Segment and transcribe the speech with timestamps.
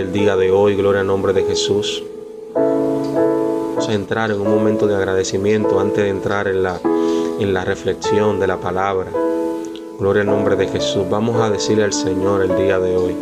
[0.00, 2.02] El día de hoy, gloria al nombre de Jesús.
[2.54, 6.80] Vamos a entrar en un momento de agradecimiento antes de entrar en la,
[7.38, 9.10] en la reflexión de la palabra.
[9.98, 11.04] Gloria al nombre de Jesús.
[11.10, 13.14] Vamos a decirle al Señor el día de hoy,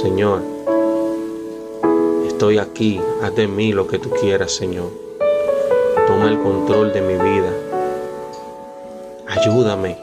[0.00, 0.40] Señor,
[2.26, 4.88] estoy aquí, haz de mí lo que tú quieras, Señor.
[6.06, 7.52] Toma el control de mi vida.
[9.28, 9.98] Ayúdame,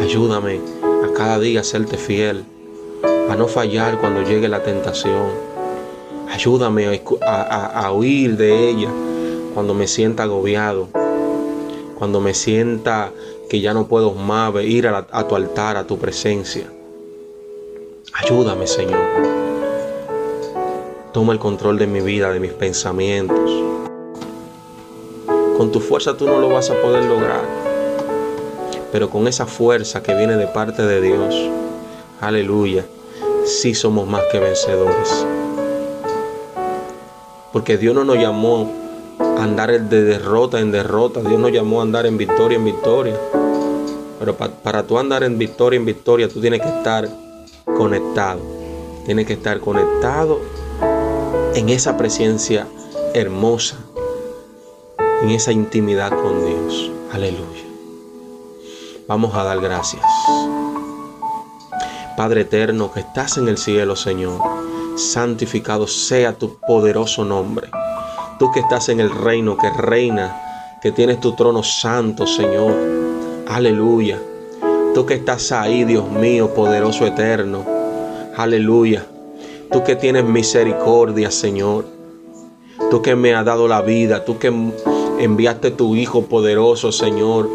[0.00, 2.44] ayúdame a cada día a serte fiel,
[3.28, 5.26] a no fallar cuando llegue la tentación.
[6.30, 8.88] Ayúdame a, huir de ella
[9.54, 10.88] cuando me sienta agobiado,
[11.98, 13.12] cuando me sienta
[13.48, 16.70] que ya no puedo más ir a, tu altar, a tu presencia.
[18.14, 19.00] Ayúdame, Señor.
[21.12, 23.50] Toma el control de mi vida, de mis pensamientos.
[25.56, 27.42] Con tu fuerza tú no lo vas a poder lograr.
[28.92, 31.34] Pero con esa fuerza que viene de parte de Dios,
[32.20, 32.84] aleluya,
[33.48, 35.26] sí somos más que vencedores.
[37.52, 38.70] Porque Dios no nos llamó
[39.18, 43.16] a andar de derrota en derrota, Dios nos llamó a andar en victoria en victoria.
[44.18, 47.08] Pero para tú andar en victoria en victoria, tú tienes que estar
[47.64, 48.40] conectado.
[49.06, 50.40] Tienes que estar conectado
[51.54, 52.66] en esa presencia
[53.14, 53.78] hermosa,
[55.22, 56.90] en esa intimidad con Dios.
[57.12, 57.64] Aleluya.
[59.06, 60.02] Vamos a dar gracias.
[62.18, 64.40] Padre eterno que estás en el cielo, Señor,
[64.96, 67.68] santificado sea tu poderoso nombre.
[68.40, 72.74] Tú que estás en el reino, que reina, que tienes tu trono santo, Señor.
[73.46, 74.18] Aleluya.
[74.96, 77.64] Tú que estás ahí, Dios mío, poderoso eterno.
[78.36, 79.06] Aleluya.
[79.70, 81.86] Tú que tienes misericordia, Señor.
[82.90, 84.24] Tú que me has dado la vida.
[84.24, 84.52] Tú que
[85.20, 87.48] enviaste tu Hijo poderoso, Señor.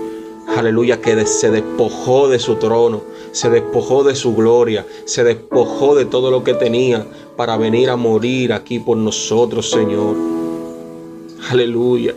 [0.55, 3.01] Aleluya, que se despojó de su trono,
[3.33, 7.97] se despojó de su gloria, se despojó de todo lo que tenía para venir a
[7.97, 10.15] morir aquí por nosotros, Señor.
[11.49, 12.15] Aleluya.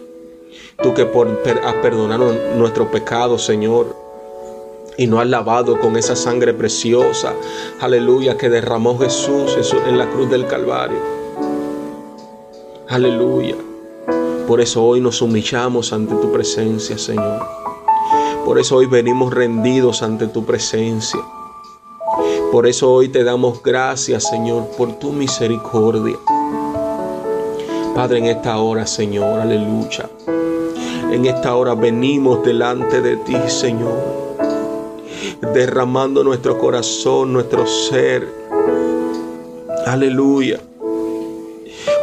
[0.80, 4.06] Tú que has perdonado nuestro pecado, Señor
[4.98, 7.34] y no has lavado con esa sangre preciosa,
[7.80, 10.98] aleluya, que derramó Jesús en la cruz del Calvario.
[12.88, 13.56] Aleluya.
[14.46, 17.65] Por eso hoy nos humillamos ante tu presencia, Señor.
[18.46, 21.20] Por eso hoy venimos rendidos ante tu presencia.
[22.50, 26.16] Por eso hoy te damos gracias, Señor, por tu misericordia.
[27.94, 30.08] Padre, en esta hora, Señor, aleluya.
[31.12, 34.26] En esta hora venimos delante de ti, Señor
[35.40, 38.28] derramando nuestro corazón, nuestro ser.
[39.86, 40.60] Aleluya.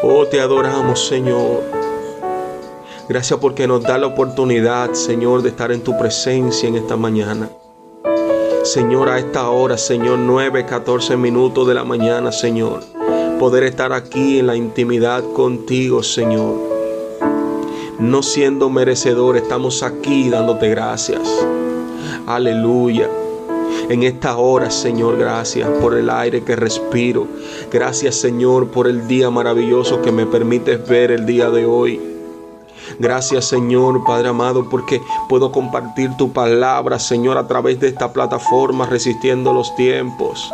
[0.02, 1.83] Oh, te adoramos, Señor.
[3.10, 7.50] Gracias porque nos da la oportunidad, Señor, de estar en tu presencia en esta mañana.
[8.64, 12.80] Señor, a esta hora, Señor, 9, 14 minutos de la mañana, Señor.
[13.40, 16.56] Poder estar aquí en la intimidad contigo, Señor.
[18.00, 21.22] No siendo merecedor, estamos aquí dándote gracias.
[22.26, 23.10] Aleluya.
[23.90, 27.28] En esta hora, Señor, gracias por el aire que respiro.
[27.70, 32.13] Gracias, Señor, por el día maravilloso que me permites ver el día de hoy.
[33.04, 38.86] Gracias Señor Padre amado porque puedo compartir tu palabra Señor a través de esta plataforma
[38.86, 40.50] resistiendo los tiempos.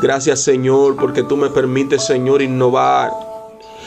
[0.00, 3.10] Gracias Señor porque tú me permites Señor innovar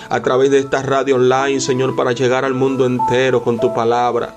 [0.10, 4.36] a través de esta radio online Señor para llegar al mundo entero con tu palabra.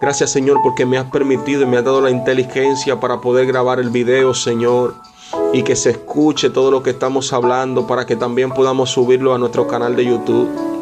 [0.00, 3.80] Gracias Señor porque me has permitido y me has dado la inteligencia para poder grabar
[3.80, 4.94] el video Señor
[5.52, 9.38] y que se escuche todo lo que estamos hablando para que también podamos subirlo a
[9.38, 10.73] nuestro canal de YouTube.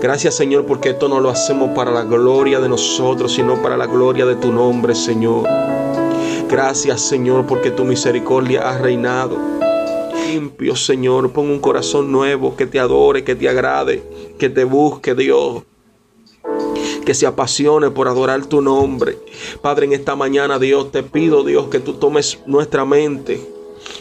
[0.00, 3.86] Gracias Señor porque esto no lo hacemos para la gloria de nosotros, sino para la
[3.86, 5.46] gloria de tu nombre Señor.
[6.48, 9.36] Gracias Señor porque tu misericordia ha reinado.
[10.26, 14.02] Limpio Señor, pon un corazón nuevo que te adore, que te agrade,
[14.38, 15.64] que te busque Dios
[17.04, 19.18] que se apasione por adorar tu nombre.
[19.62, 23.40] Padre, en esta mañana, Dios, te pido, Dios, que tú tomes nuestra mente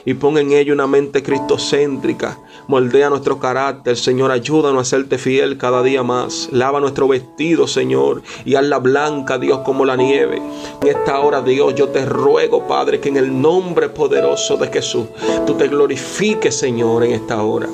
[0.06, 2.40] y pon en ella una mente cristocéntrica.
[2.68, 4.32] Moldea nuestro carácter, Señor.
[4.32, 6.50] Ayúdanos a serte fiel cada día más.
[6.52, 10.42] Lava nuestro vestido, Señor, y hazla blanca, Dios, como la nieve.
[10.82, 15.08] En esta hora, Dios, yo te ruego, Padre, que en el nombre poderoso de Jesús,
[15.48, 17.68] tú te glorifiques, Señor, en esta hora.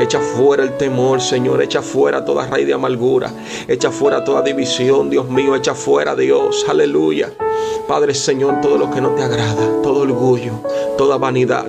[0.00, 1.62] Echa fuera el temor, Señor.
[1.62, 3.30] Echa fuera toda raíz de amargura.
[3.68, 5.54] Echa fuera toda división, Dios mío.
[5.54, 6.66] Echa fuera, Dios.
[6.68, 7.32] Aleluya.
[7.86, 10.52] Padre, Señor, todo lo que no te agrada, todo orgullo,
[10.96, 11.66] toda vanidad.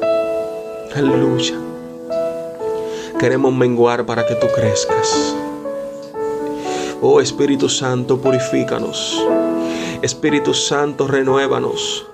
[0.95, 1.55] Aleluya.
[3.19, 5.35] Queremos menguar para que tú crezcas.
[7.01, 9.21] Oh Espíritu Santo, purifícanos.
[10.01, 12.07] Espíritu Santo, renuévanos.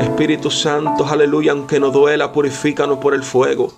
[0.00, 3.72] Espíritu Santo, aleluya, aunque no duela, purifícanos por el fuego.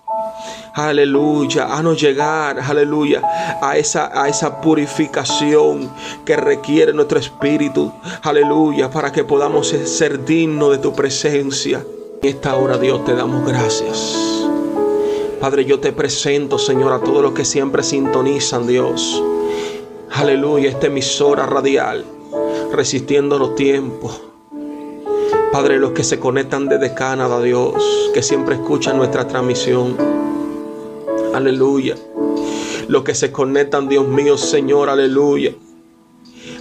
[0.74, 3.22] Aleluya, a no llegar, aleluya,
[3.60, 5.90] a esa, a esa purificación
[6.24, 11.84] que requiere nuestro espíritu, aleluya, para que podamos ser dignos de tu presencia.
[12.22, 14.46] En esta hora, Dios, te damos gracias.
[15.40, 19.22] Padre, yo te presento, Señor, a todos los que siempre sintonizan, Dios.
[20.12, 22.04] Aleluya, esta emisora radial,
[22.72, 24.20] resistiendo los tiempos.
[25.50, 27.74] Padre, los que se conectan desde Canadá, Dios,
[28.12, 29.96] que siempre escuchan nuestra transmisión.
[31.34, 31.96] Aleluya.
[32.88, 35.54] Los que se conectan, Dios mío, Señor, aleluya.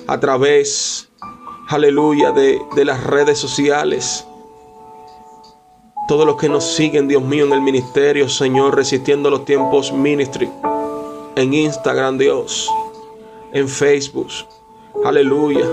[0.08, 1.10] A través,
[1.68, 4.26] aleluya, de, de las redes sociales.
[6.08, 10.50] Todos los que nos siguen, Dios mío, en el ministerio, Señor, resistiendo los tiempos ministry.
[11.36, 12.70] En Instagram, Dios.
[13.52, 14.30] En Facebook.
[15.04, 15.66] Aleluya.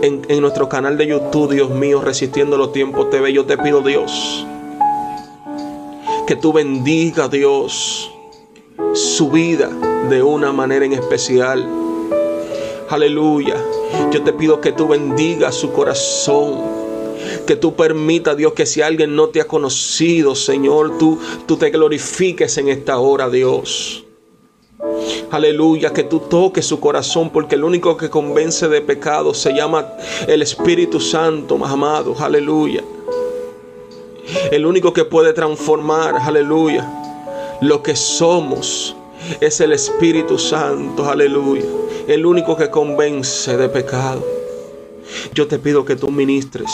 [0.00, 3.32] En, en, nuestro canal de YouTube, Dios mío, resistiendo los tiempos TV.
[3.32, 4.46] Yo te pido, Dios,
[6.32, 8.10] que tú bendiga, Dios,
[8.94, 9.68] su vida
[10.08, 11.68] de una manera en especial.
[12.88, 13.62] Aleluya.
[14.10, 16.80] Yo te pido que tú bendiga su corazón
[17.46, 21.68] que tú permitas, Dios, que si alguien no te ha conocido, Señor, tú, tú te
[21.68, 24.06] glorifiques en esta hora, Dios.
[25.30, 29.86] Aleluya, que tú toques su corazón, porque el único que convence de pecado se llama
[30.26, 32.16] el Espíritu Santo, más amado.
[32.18, 32.82] Aleluya.
[34.50, 36.88] El único que puede transformar, aleluya,
[37.60, 38.96] lo que somos
[39.40, 41.64] es el Espíritu Santo, aleluya.
[42.06, 44.24] El único que convence de pecado.
[45.34, 46.70] Yo te pido que tú ministres.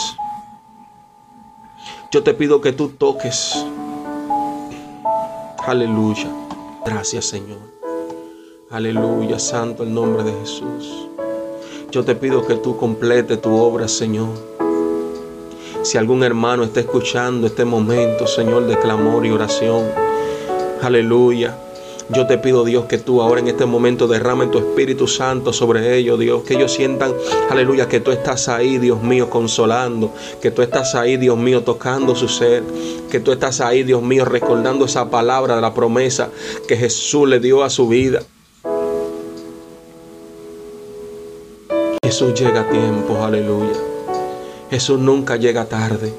[2.11, 3.53] Yo te pido que tú toques.
[5.59, 6.27] Aleluya.
[6.85, 7.59] Gracias Señor.
[8.71, 9.37] Aleluya.
[9.37, 11.07] Santo el nombre de Jesús.
[11.91, 14.48] Yo te pido que tú complete tu obra, Señor.
[15.81, 19.85] Si algún hermano está escuchando este momento, Señor, de clamor y oración.
[20.81, 21.57] Aleluya.
[22.09, 25.95] Yo te pido, Dios, que tú ahora en este momento derramen tu Espíritu Santo sobre
[25.95, 26.43] ellos, Dios.
[26.43, 27.13] Que ellos sientan,
[27.49, 30.11] aleluya, que tú estás ahí, Dios mío, consolando.
[30.41, 32.63] Que tú estás ahí, Dios mío, tocando su ser.
[33.09, 36.29] Que tú estás ahí, Dios mío, recordando esa palabra de la promesa
[36.67, 38.21] que Jesús le dio a su vida.
[42.03, 43.88] Jesús llega a tiempo, aleluya.
[44.69, 46.13] Jesús nunca llega tarde.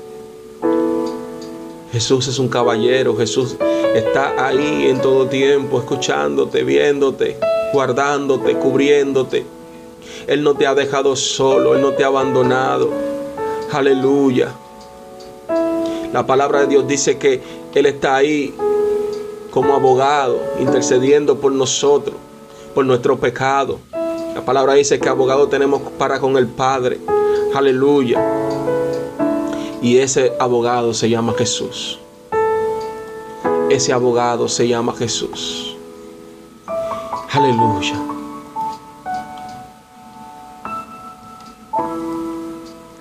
[1.93, 3.56] Jesús es un caballero, Jesús
[3.94, 7.37] está ahí en todo tiempo, escuchándote, viéndote,
[7.73, 9.44] guardándote, cubriéndote.
[10.26, 12.91] Él no te ha dejado solo, Él no te ha abandonado.
[13.73, 14.52] Aleluya.
[16.12, 17.41] La palabra de Dios dice que
[17.75, 18.52] Él está ahí
[19.50, 22.17] como abogado, intercediendo por nosotros,
[22.75, 23.79] por nuestro pecado.
[24.35, 26.99] La palabra dice que abogado tenemos para con el Padre.
[27.55, 28.20] Aleluya.
[29.82, 31.99] Y ese abogado se llama Jesús.
[33.69, 35.76] Ese abogado se llama Jesús.
[37.32, 38.00] Aleluya.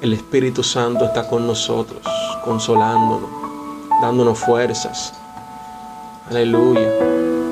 [0.01, 2.01] El Espíritu Santo está con nosotros,
[2.43, 3.29] consolándonos,
[4.01, 5.13] dándonos fuerzas.
[6.29, 6.91] Aleluya.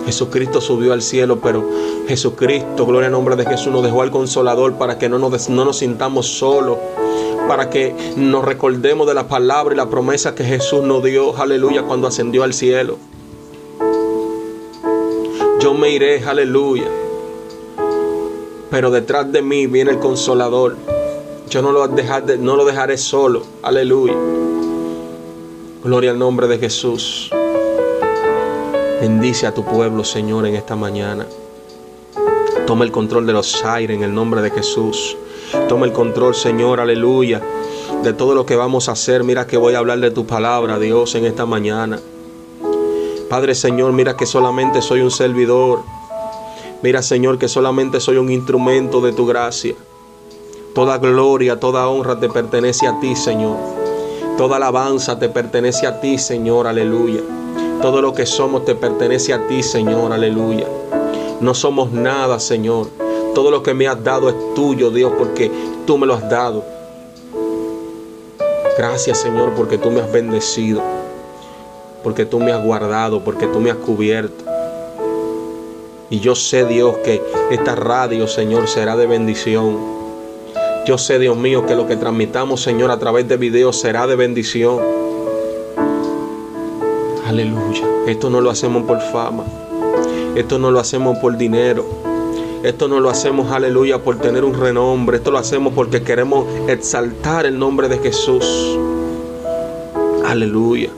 [0.06, 1.68] Jesucristo subió al cielo, pero
[2.08, 5.66] Jesucristo, gloria al nombre de Jesús, nos dejó al consolador para que no nos, no
[5.66, 6.78] nos sintamos solos
[7.48, 11.84] para que nos recordemos de la palabra y la promesa que Jesús nos dio, aleluya,
[11.84, 12.98] cuando ascendió al cielo.
[15.60, 16.88] Yo me iré, aleluya,
[18.70, 20.76] pero detrás de mí viene el consolador.
[21.50, 24.16] Yo no lo, no lo dejaré solo, aleluya.
[25.84, 27.32] Gloria al nombre de Jesús.
[29.00, 31.26] Bendice a tu pueblo, Señor, en esta mañana.
[32.68, 35.16] Toma el control de los aires en el nombre de Jesús.
[35.70, 37.42] Toma el control, Señor, aleluya,
[38.04, 39.24] de todo lo que vamos a hacer.
[39.24, 41.98] Mira que voy a hablar de tu palabra, Dios, en esta mañana.
[43.30, 45.80] Padre Señor, mira que solamente soy un servidor.
[46.84, 49.76] Mira, Señor, que solamente soy un instrumento de tu gracia.
[50.76, 53.58] Toda gloria, toda honra te pertenece a ti, Señor.
[54.38, 57.22] Toda alabanza te pertenece a ti, Señor, aleluya.
[57.82, 60.68] Todo lo que somos te pertenece a ti, Señor, aleluya.
[61.40, 62.88] No somos nada, Señor.
[63.36, 65.52] Todo lo que me has dado es tuyo, Dios, porque
[65.86, 66.64] tú me lo has dado.
[68.78, 70.82] Gracias, Señor, porque tú me has bendecido.
[72.04, 74.46] Porque tú me has guardado, porque tú me has cubierto.
[76.10, 79.78] Y yo sé, Dios, que esta radio, Señor, será de bendición.
[80.88, 84.16] Yo sé, Dios mío, que lo que transmitamos, Señor, a través de videos será de
[84.16, 84.80] bendición.
[87.28, 87.86] Aleluya.
[88.08, 89.44] Esto no lo hacemos por fama.
[90.38, 91.84] Esto no lo hacemos por dinero.
[92.64, 95.18] Esto no lo hacemos, aleluya, por tener un renombre.
[95.18, 98.46] Esto lo hacemos porque queremos exaltar el nombre de Jesús.
[100.26, 100.90] Aleluya.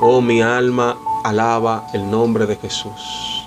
[0.00, 3.46] Oh, mi alma alaba el nombre de Jesús.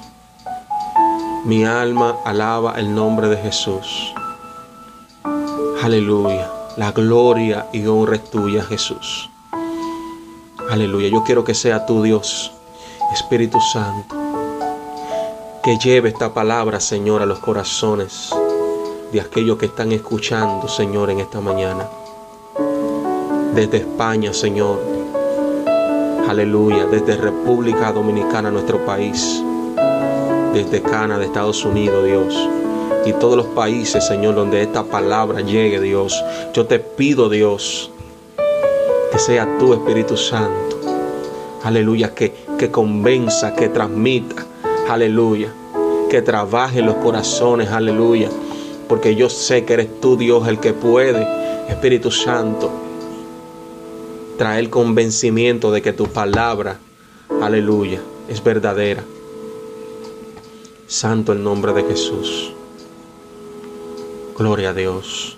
[1.43, 4.13] Mi alma alaba el nombre de Jesús.
[5.83, 6.50] Aleluya.
[6.77, 9.29] La gloria y honra es tuya, Jesús.
[10.69, 11.09] Aleluya.
[11.09, 12.51] Yo quiero que sea tu Dios,
[13.13, 14.20] Espíritu Santo,
[15.63, 18.32] que lleve esta palabra, Señor, a los corazones
[19.12, 21.88] de aquellos que están escuchando, Señor, en esta mañana.
[23.53, 24.80] Desde España, Señor.
[26.27, 26.88] Aleluya.
[26.88, 29.44] Desde República Dominicana, nuestro país.
[30.53, 32.50] Desde Canadá, Estados Unidos, Dios.
[33.06, 36.24] Y todos los países, Señor, donde esta palabra llegue, Dios.
[36.53, 37.91] Yo te pido, Dios,
[39.12, 40.80] que sea tu Espíritu Santo.
[41.63, 42.15] Aleluya.
[42.15, 44.48] Que, que convenza, que transmita.
[44.93, 45.53] Aleluya.
[46.10, 47.69] Que trabaje en los corazones.
[47.69, 48.29] Aleluya
[48.91, 51.25] porque yo sé que eres tú Dios el que puede,
[51.69, 52.69] Espíritu Santo,
[54.38, 56.77] traer convencimiento de que tu palabra,
[57.41, 59.01] aleluya, es verdadera.
[60.88, 62.51] Santo el nombre de Jesús.
[64.38, 65.38] Gloria a Dios.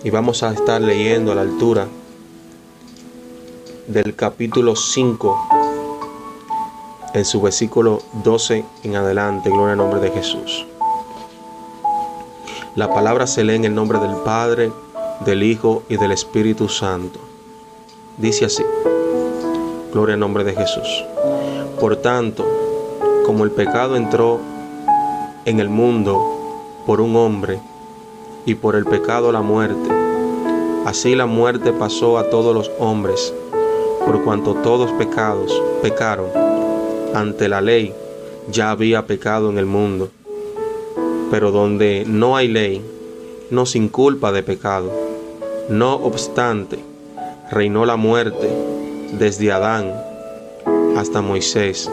[0.04, 1.88] Y vamos a estar leyendo a la altura
[3.86, 5.48] del capítulo 5,
[7.14, 10.66] en su versículo 12 en adelante, Gloria al nombre de Jesús.
[12.76, 14.72] La palabra se lee en el nombre del Padre,
[15.24, 17.20] del Hijo y del Espíritu Santo.
[18.18, 18.64] Dice así.
[19.94, 21.06] Gloria al nombre de Jesús.
[21.80, 22.44] Por tanto,
[23.28, 24.40] como el pecado entró
[25.46, 26.20] en el mundo
[26.88, 27.60] por un hombre
[28.48, 29.92] y por el pecado la muerte,
[30.88, 33.36] así la muerte pasó a todos los hombres,
[34.04, 36.26] por cuanto todos pecados pecaron.
[37.14, 37.94] Ante la ley
[38.50, 40.10] ya había pecado en el mundo.
[41.34, 42.80] Pero donde no hay ley,
[43.50, 44.92] no sin culpa de pecado.
[45.68, 46.78] No obstante,
[47.50, 48.48] reinó la muerte
[49.14, 49.92] desde Adán
[50.96, 51.90] hasta Moisés,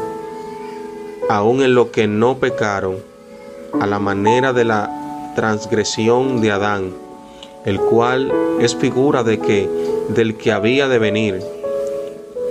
[1.31, 2.97] aun en lo que no pecaron,
[3.81, 6.93] a la manera de la transgresión de Adán,
[7.65, 8.31] el cual
[8.61, 9.71] es figura de que
[10.11, 11.41] del que había de venir,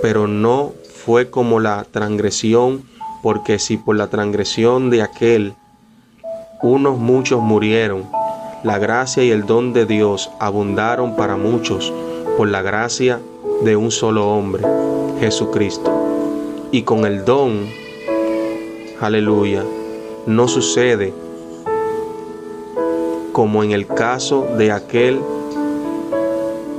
[0.02, 0.72] pero no
[1.04, 2.82] fue como la transgresión,
[3.22, 5.54] porque si por la transgresión de aquel
[6.62, 8.04] unos muchos murieron,
[8.62, 11.92] la gracia y el don de Dios abundaron para muchos
[12.36, 13.20] por la gracia
[13.62, 14.62] de un solo hombre,
[15.18, 15.90] Jesucristo.
[16.70, 17.66] Y con el don,
[19.00, 19.64] aleluya,
[20.26, 21.12] no sucede
[23.32, 25.20] como en el caso de aquel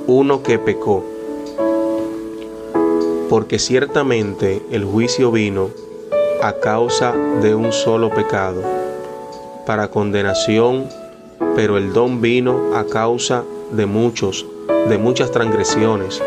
[0.08, 1.04] uno que pecó.
[3.30, 5.70] Porque ciertamente el juicio vino
[6.44, 8.62] a causa de un solo pecado,
[9.72, 10.90] para condenación,
[11.56, 14.46] pero el don vino a causa de muchos,
[14.90, 16.22] de muchas transgresiones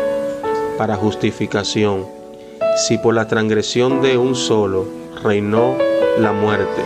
[0.79, 2.07] para justificación,
[2.75, 4.87] si por la transgresión de un solo
[5.21, 5.75] reinó
[6.17, 6.81] la muerte,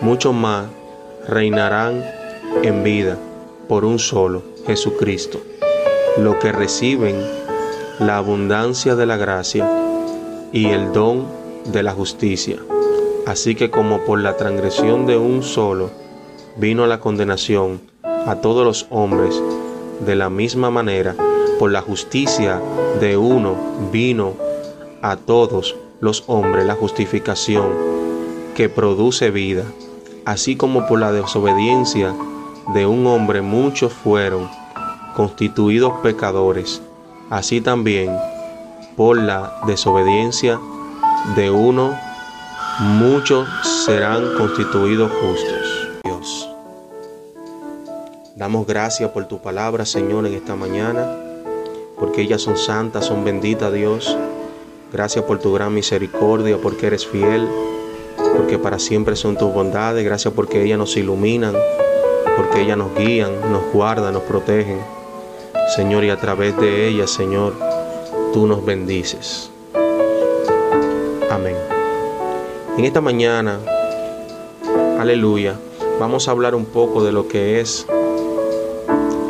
[0.00, 0.64] mucho más
[1.28, 2.06] reinarán
[2.62, 3.18] en vida
[3.68, 5.42] por un solo, Jesucristo,
[6.16, 7.16] lo que reciben
[7.98, 9.70] la abundancia de la gracia
[10.54, 11.26] y el don
[11.66, 12.56] de la justicia.
[13.30, 15.90] Así que como por la transgresión de un solo
[16.56, 19.40] vino la condenación a todos los hombres,
[20.04, 21.14] de la misma manera
[21.60, 22.60] por la justicia
[22.98, 23.54] de uno
[23.92, 24.32] vino
[25.00, 27.68] a todos los hombres la justificación
[28.56, 29.62] que produce vida
[30.24, 32.12] así como por la desobediencia
[32.74, 34.50] de un hombre muchos fueron
[35.14, 36.82] constituidos pecadores,
[37.30, 38.10] así también
[38.96, 40.58] por la desobediencia
[41.36, 42.09] de uno
[42.80, 43.46] muchos
[43.84, 45.88] serán constituidos justos.
[46.02, 46.48] Dios.
[48.36, 51.06] Damos gracias por tu palabra, Señor, en esta mañana,
[51.98, 54.16] porque ellas son santas, son benditas, Dios.
[54.92, 57.46] Gracias por tu gran misericordia, porque eres fiel,
[58.36, 60.02] porque para siempre son tus bondades.
[60.02, 61.54] Gracias porque ellas nos iluminan,
[62.36, 64.80] porque ellas nos guían, nos guardan, nos protegen.
[65.76, 67.54] Señor, y a través de ellas, Señor,
[68.32, 69.50] tú nos bendices.
[71.30, 71.69] Amén.
[72.78, 73.58] En esta mañana,
[74.98, 75.54] aleluya,
[75.98, 77.86] vamos a hablar un poco de lo que es,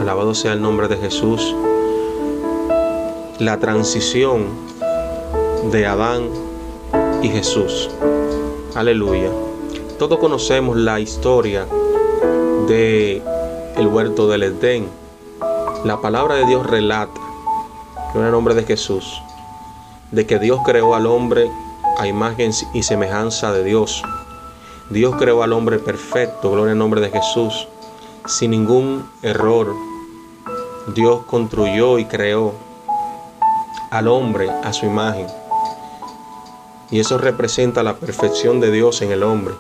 [0.01, 1.55] alabado sea el nombre de Jesús,
[3.39, 4.47] la transición
[5.73, 6.29] de Adán
[7.23, 7.91] y Jesús.
[8.75, 9.31] Aleluya.
[9.99, 11.67] Todos conocemos la historia
[12.69, 13.23] de
[13.77, 14.87] el huerto del Edén.
[15.85, 17.21] La palabra de Dios relata,
[18.15, 19.21] en el nombre de Jesús,
[20.13, 21.51] de que Dios creó al hombre
[22.01, 24.03] a imagen y semejanza de Dios.
[24.89, 27.69] Dios creó al hombre perfecto, gloria al nombre de Jesús,
[28.27, 29.75] sin ningún error.
[30.95, 32.55] Dios construyó y creó
[33.91, 35.27] al hombre a su imagen.
[36.91, 39.55] Y eso representa la perfección de Dios en el hombre.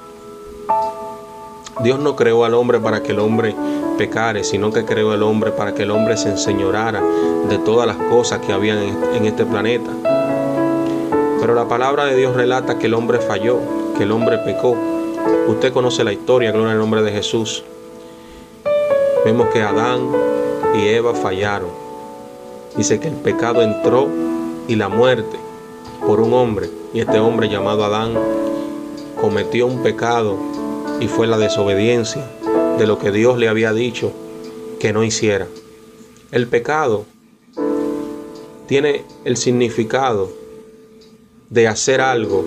[1.82, 3.54] Dios no creó al hombre para que el hombre
[3.98, 7.02] pecare, sino que creó al hombre para que el hombre se enseñorara
[7.50, 10.19] de todas las cosas que había en este planeta.
[11.40, 13.58] Pero la palabra de Dios relata que el hombre falló,
[13.96, 14.76] que el hombre pecó.
[15.48, 17.64] Usted conoce la historia, gloria al nombre de Jesús.
[19.24, 20.08] Vemos que Adán
[20.74, 21.70] y Eva fallaron.
[22.76, 24.08] Dice que el pecado entró
[24.68, 25.38] y la muerte
[26.06, 28.14] por un hombre y este hombre llamado Adán
[29.20, 30.36] cometió un pecado
[31.00, 32.24] y fue la desobediencia
[32.78, 34.12] de lo que Dios le había dicho
[34.78, 35.46] que no hiciera.
[36.30, 37.04] El pecado
[38.66, 40.39] tiene el significado
[41.50, 42.44] de hacer algo,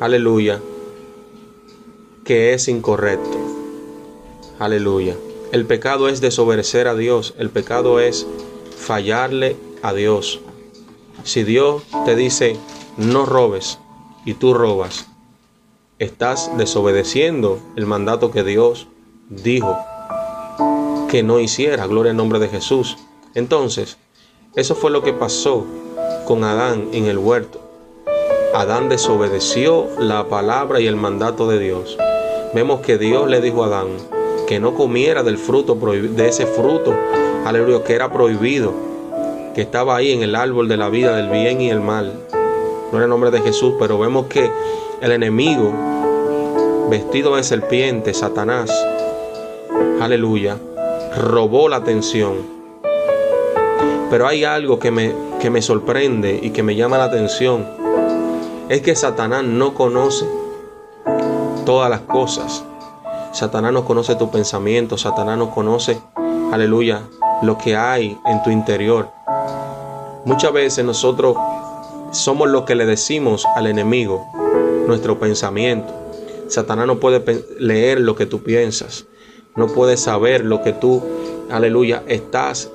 [0.00, 0.60] aleluya,
[2.24, 3.38] que es incorrecto.
[4.58, 5.16] Aleluya.
[5.52, 8.26] El pecado es desobedecer a Dios, el pecado es
[8.76, 10.40] fallarle a Dios.
[11.22, 12.56] Si Dios te dice,
[12.96, 13.78] no robes
[14.24, 15.06] y tú robas,
[16.00, 18.88] estás desobedeciendo el mandato que Dios
[19.30, 19.78] dijo
[21.08, 21.86] que no hiciera.
[21.86, 22.96] Gloria al nombre de Jesús.
[23.34, 23.98] Entonces,
[24.56, 25.64] eso fue lo que pasó
[26.26, 27.67] con Adán en el huerto.
[28.54, 31.96] Adán desobedeció la palabra y el mandato de Dios.
[32.54, 33.88] Vemos que Dios le dijo a Adán
[34.46, 36.94] que no comiera del fruto de ese fruto,
[37.44, 38.72] aleluya, que era prohibido,
[39.54, 42.12] que estaba ahí en el árbol de la vida del bien y el mal
[42.90, 44.50] no en el nombre de Jesús, pero vemos que
[45.00, 45.72] el enemigo,
[46.90, 48.70] vestido de serpiente, Satanás,
[50.00, 50.56] aleluya,
[51.16, 52.36] robó la atención.
[54.10, 57.66] Pero hay algo que me, que me sorprende y que me llama la atención.
[58.68, 60.26] Es que Satanás no conoce
[61.64, 62.64] todas las cosas.
[63.32, 64.98] Satanás no conoce tu pensamiento.
[64.98, 66.02] Satanás no conoce,
[66.52, 67.02] aleluya,
[67.40, 69.08] lo que hay en tu interior.
[70.26, 71.36] Muchas veces nosotros
[72.10, 74.26] somos lo que le decimos al enemigo,
[74.86, 75.90] nuestro pensamiento.
[76.48, 77.22] Satanás no puede
[77.58, 79.06] leer lo que tú piensas,
[79.56, 81.02] no puede saber lo que tú,
[81.50, 82.70] aleluya, estás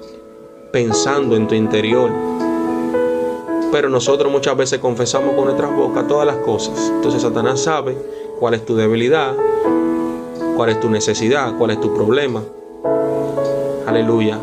[0.72, 2.12] pensando en tu interior.
[3.74, 6.92] Pero nosotros muchas veces confesamos con nuestras bocas todas las cosas.
[6.96, 7.98] Entonces Satanás sabe
[8.40, 9.36] cuál es tu debilidad,
[10.56, 12.44] cuál es tu necesidad, cuál es tu problema.
[13.88, 14.38] Aleluya.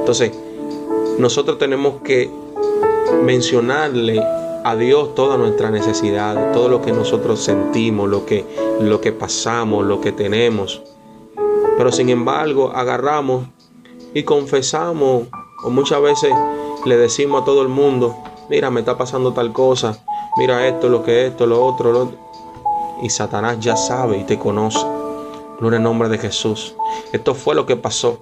[0.00, 0.32] Entonces,
[1.16, 2.28] nosotros tenemos que
[3.24, 4.22] mencionarle
[4.62, 8.44] a Dios toda nuestra necesidad, todo lo que nosotros sentimos, lo que,
[8.78, 10.82] lo que pasamos, lo que tenemos.
[11.78, 13.46] Pero sin embargo, agarramos
[14.12, 15.28] y confesamos,
[15.64, 16.34] o muchas veces
[16.84, 18.14] le decimos a todo el mundo,
[18.50, 19.96] mira, me está pasando tal cosa,
[20.36, 22.12] mira esto, lo que esto, lo otro, lo
[23.00, 24.84] Y Satanás ya sabe y te conoce.
[25.60, 26.74] Gloria en nombre de Jesús.
[27.12, 28.18] Esto fue lo que pasó.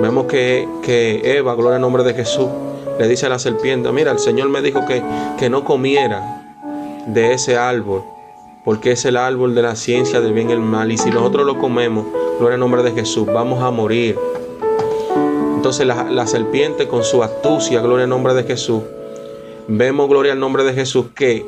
[0.00, 2.48] Vemos que, que Eva, gloria en nombre de Jesús,
[2.98, 5.02] le dice a la serpiente, mira, el Señor me dijo que,
[5.38, 6.56] que no comiera
[7.06, 8.04] de ese árbol,
[8.64, 11.44] porque es el árbol de la ciencia del bien y el mal, y si nosotros
[11.44, 12.06] lo comemos,
[12.38, 14.16] gloria al nombre de Jesús, vamos a morir.
[15.58, 18.80] Entonces la, serpiente con su astucia, gloria al nombre de Jesús,
[19.66, 21.44] vemos, gloria al nombre de Jesús, que,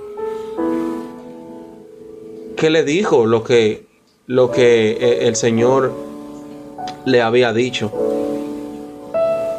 [2.56, 3.86] que le dijo lo que,
[4.26, 5.92] lo que eh, el Señor
[7.04, 7.92] le había dicho.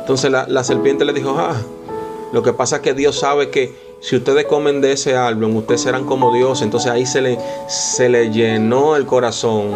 [0.01, 1.55] Entonces la, la serpiente le dijo, ah,
[2.33, 5.79] lo que pasa es que Dios sabe que, si ustedes comen de ese árbol, ustedes
[5.79, 6.61] serán como Dios.
[6.61, 7.37] Entonces ahí se le,
[7.69, 9.71] se le llenó el corazón.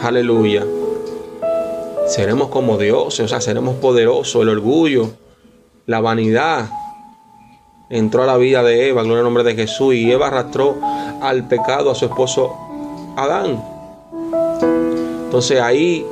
[0.00, 0.64] Aleluya.
[2.10, 4.42] Seremos como Dios, o sea, seremos poderosos.
[4.42, 5.10] El orgullo,
[5.86, 6.68] la vanidad
[7.88, 9.94] entró a la vida de Eva, gloria al nombre de Jesús.
[9.94, 10.76] Y Eva arrastró
[11.22, 12.52] al pecado a su esposo
[13.16, 13.62] Adán.
[15.26, 16.04] Entonces ahí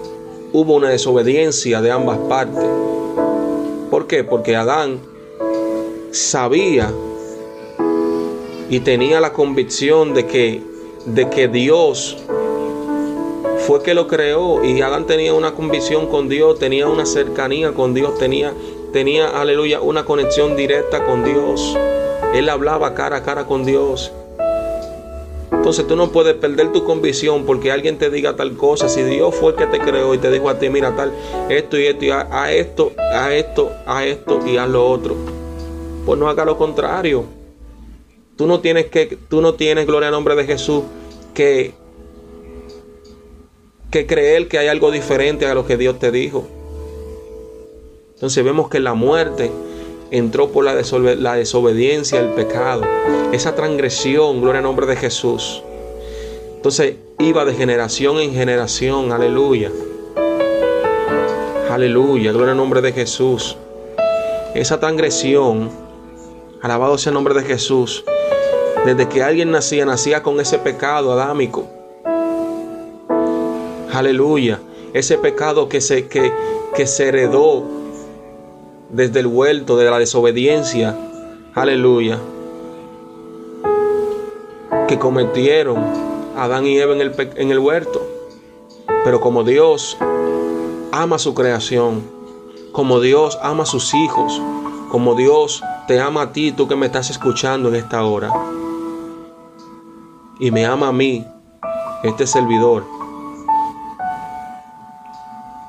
[0.52, 2.70] hubo una desobediencia de ambas partes.
[3.90, 4.22] ¿Por qué?
[4.22, 5.00] Porque Adán
[6.12, 6.92] sabía
[8.70, 10.62] y tenía la convicción de que,
[11.06, 12.18] de que Dios
[13.68, 17.92] fue que lo creó y Adán tenía una convicción con Dios, tenía una cercanía con
[17.92, 18.54] Dios, tenía,
[18.94, 21.76] tenía, aleluya, una conexión directa con Dios.
[22.34, 24.10] Él hablaba cara a cara con Dios.
[25.52, 28.88] Entonces tú no puedes perder tu convicción porque alguien te diga tal cosa.
[28.88, 31.12] Si Dios fue el que te creó y te dijo a ti, mira tal,
[31.50, 35.14] esto y esto, y a, esto, a esto, a esto y a lo otro.
[36.06, 37.26] Pues no haga lo contrario.
[38.34, 40.84] Tú no tienes que, tú no tienes, gloria al nombre de Jesús,
[41.34, 41.74] que,
[43.90, 46.46] que creer que hay algo diferente a lo que Dios te dijo.
[48.14, 49.50] Entonces vemos que la muerte
[50.10, 52.82] entró por la, desobediencia, el pecado,
[53.32, 55.62] esa transgresión, gloria al nombre de Jesús.
[56.56, 59.70] Entonces iba de generación en generación, aleluya.
[61.70, 63.56] Aleluya, gloria al nombre de Jesús.
[64.54, 65.70] Esa transgresión,
[66.60, 68.04] alabado sea el nombre de Jesús,
[68.84, 71.77] desde que alguien nacía, nacía con ese pecado adámico.
[73.98, 74.60] Aleluya,
[74.94, 76.32] ese pecado que se, que,
[76.76, 77.64] que se heredó
[78.90, 80.96] desde el huerto de la desobediencia,
[81.52, 82.20] aleluya,
[84.86, 85.84] que cometieron
[86.36, 88.00] Adán y Eva en el, en el huerto.
[89.02, 89.98] Pero como Dios
[90.92, 92.04] ama su creación,
[92.70, 94.40] como Dios ama a sus hijos,
[94.92, 98.32] como Dios te ama a ti, tú que me estás escuchando en esta hora,
[100.38, 101.26] y me ama a mí,
[102.04, 102.84] este servidor,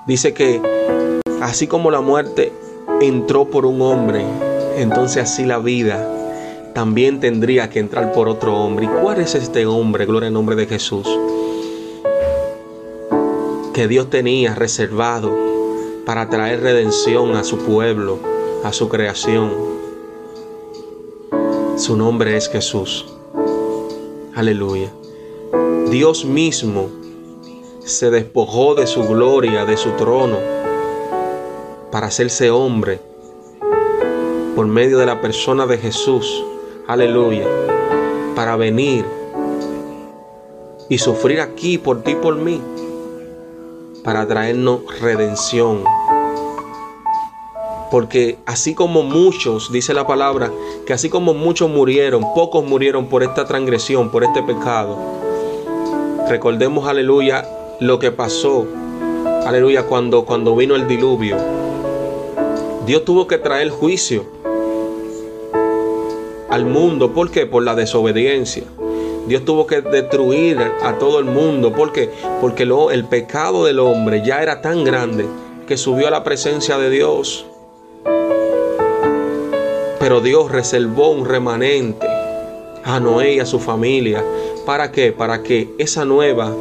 [0.09, 0.59] dice que
[1.39, 2.51] así como la muerte
[2.99, 4.25] entró por un hombre,
[4.75, 8.85] entonces así la vida también tendría que entrar por otro hombre.
[8.85, 10.07] ¿Y cuál es este hombre?
[10.07, 11.07] Gloria al nombre de Jesús.
[13.73, 15.31] Que Dios tenía reservado
[16.07, 18.17] para traer redención a su pueblo,
[18.63, 19.51] a su creación.
[21.77, 23.05] Su nombre es Jesús.
[24.33, 24.91] Aleluya.
[25.91, 26.98] Dios mismo
[27.89, 30.37] se despojó de su gloria, de su trono
[31.91, 32.99] para hacerse hombre
[34.55, 36.43] por medio de la persona de Jesús.
[36.87, 37.47] Aleluya.
[38.35, 39.05] Para venir
[40.87, 42.61] y sufrir aquí por ti y por mí.
[44.03, 45.83] Para traernos redención.
[47.89, 50.51] Porque así como muchos, dice la palabra,
[50.85, 54.95] que así como muchos murieron, pocos murieron por esta transgresión, por este pecado.
[56.27, 57.47] Recordemos, aleluya,
[57.79, 58.65] lo que pasó,
[59.45, 61.37] aleluya, cuando, cuando vino el diluvio
[62.89, 64.25] Dios tuvo que traer juicio
[66.49, 67.13] al mundo.
[67.13, 67.45] ¿Por qué?
[67.45, 68.63] Por la desobediencia.
[69.27, 71.71] Dios tuvo que destruir a todo el mundo.
[71.71, 72.09] ¿Por qué?
[72.41, 75.27] Porque lo, el pecado del hombre ya era tan grande
[75.67, 77.45] que subió a la presencia de Dios.
[79.99, 82.07] Pero Dios reservó un remanente
[82.83, 84.23] a Noé y a su familia.
[84.65, 85.11] ¿Para qué?
[85.11, 86.51] Para que esa nueva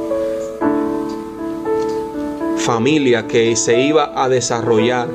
[2.69, 5.09] familia que se iba a desarrollar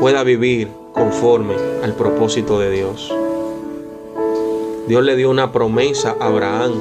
[0.00, 3.12] pueda vivir conforme al propósito de Dios.
[4.86, 6.72] Dios le dio una promesa a Abraham,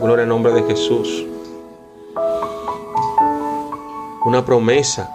[0.00, 1.26] gloria al nombre de Jesús.
[4.24, 5.10] Una promesa.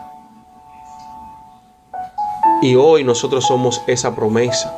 [2.61, 4.71] Y hoy nosotros somos esa promesa.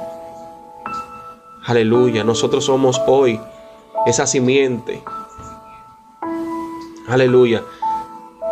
[1.65, 3.41] Aleluya, nosotros somos hoy
[4.05, 5.03] esa simiente.
[7.10, 7.62] Aleluya,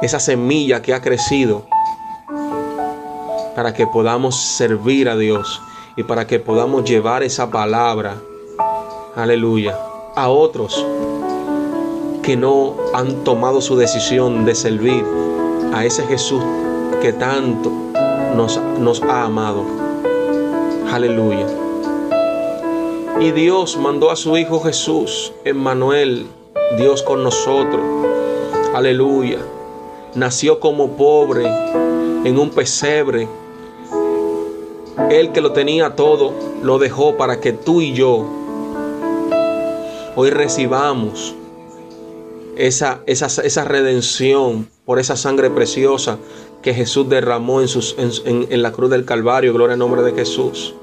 [0.05, 1.65] esa semilla que ha crecido
[3.55, 5.61] para que podamos servir a Dios
[5.95, 8.15] y para que podamos llevar esa palabra,
[9.15, 9.77] aleluya,
[10.15, 10.85] a otros
[12.21, 15.03] que no han tomado su decisión de servir
[15.73, 16.43] a ese Jesús
[17.01, 17.71] que tanto
[18.35, 19.63] nos, nos ha amado.
[20.91, 21.47] Aleluya.
[23.19, 26.27] Y Dios mandó a su Hijo Jesús, Emmanuel,
[26.77, 27.81] Dios con nosotros.
[28.73, 29.39] Aleluya.
[30.15, 31.45] Nació como pobre
[32.23, 33.27] en un pesebre
[35.09, 38.25] él que lo tenía todo, lo dejó para que tú y yo
[40.15, 41.35] hoy recibamos
[42.55, 46.17] esa, esa, esa redención por esa sangre preciosa
[46.61, 49.53] que Jesús derramó en, sus, en, en la cruz del Calvario.
[49.53, 50.73] Gloria al nombre de Jesús.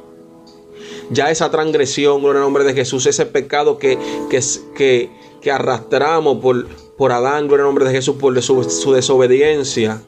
[1.10, 3.98] Ya esa transgresión, gloria al nombre de Jesús, ese pecado que,
[4.30, 10.00] que, que, arrastramos por, por Adán, gloria al nombre de Jesús, por su, su desobediencia,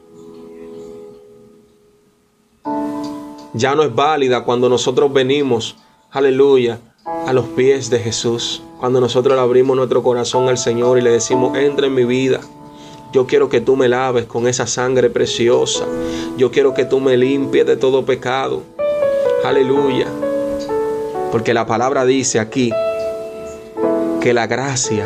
[3.53, 5.77] ya no es válida cuando nosotros venimos,
[6.11, 6.79] aleluya,
[7.25, 8.61] a los pies de Jesús.
[8.79, 12.41] Cuando nosotros le abrimos nuestro corazón al Señor y le decimos, entra en mi vida.
[13.13, 15.85] Yo quiero que tú me laves con esa sangre preciosa.
[16.37, 18.63] Yo quiero que tú me limpies de todo pecado.
[19.45, 20.07] Aleluya.
[21.31, 22.71] Porque la palabra dice aquí
[24.21, 25.05] que la gracia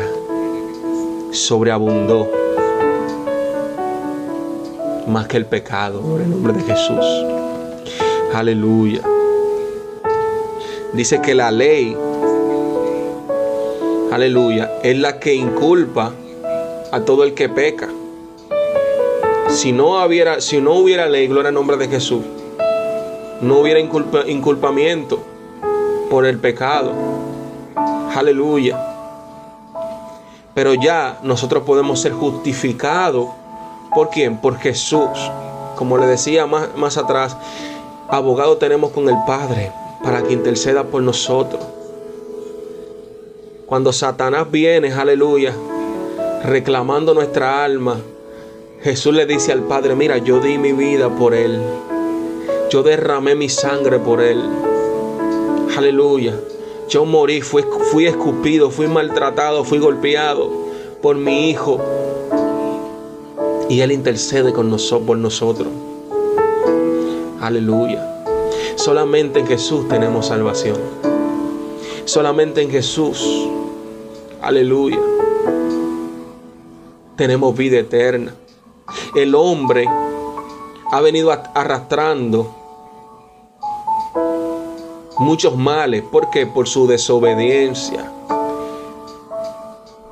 [1.32, 2.28] sobreabundó
[5.06, 7.04] más que el pecado por el nombre de Jesús.
[8.34, 9.02] Aleluya.
[10.92, 11.96] Dice que la ley,
[14.12, 16.12] aleluya, es la que inculpa
[16.92, 17.88] a todo el que peca.
[19.48, 22.24] Si no hubiera, si no hubiera ley, gloria al nombre de Jesús,
[23.40, 25.22] no hubiera inculpamiento
[26.08, 26.92] por el pecado.
[28.14, 28.89] Aleluya.
[30.54, 33.28] Pero ya nosotros podemos ser justificados.
[33.94, 34.38] ¿Por quién?
[34.38, 35.08] Por Jesús.
[35.76, 37.36] Como le decía más, más atrás,
[38.08, 41.62] abogado tenemos con el Padre para que interceda por nosotros.
[43.66, 45.54] Cuando Satanás viene, aleluya,
[46.44, 47.98] reclamando nuestra alma,
[48.82, 51.60] Jesús le dice al Padre, mira, yo di mi vida por él.
[52.70, 54.42] Yo derramé mi sangre por él.
[55.76, 56.34] Aleluya.
[56.90, 60.50] Yo morí, fui, fui escupido, fui maltratado, fui golpeado
[61.00, 61.80] por mi Hijo.
[63.68, 65.68] Y Él intercede con nosotros, por nosotros.
[67.40, 68.24] Aleluya.
[68.74, 70.78] Solamente en Jesús tenemos salvación.
[72.06, 73.46] Solamente en Jesús,
[74.42, 74.98] aleluya,
[77.14, 78.34] tenemos vida eterna.
[79.14, 79.86] El hombre
[80.90, 82.59] ha venido arrastrando
[85.20, 86.02] muchos males.
[86.02, 86.46] ¿Por qué?
[86.46, 88.10] Por su desobediencia.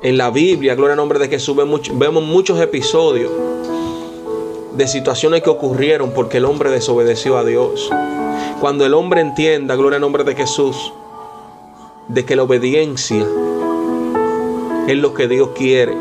[0.01, 3.31] En la Biblia, gloria al nombre de Jesús, vemos muchos episodios
[4.71, 7.89] de situaciones que ocurrieron porque el hombre desobedeció a Dios.
[8.61, 10.93] Cuando el hombre entienda, gloria al nombre de Jesús,
[12.07, 13.25] de que la obediencia
[14.87, 15.97] es lo que Dios quiere,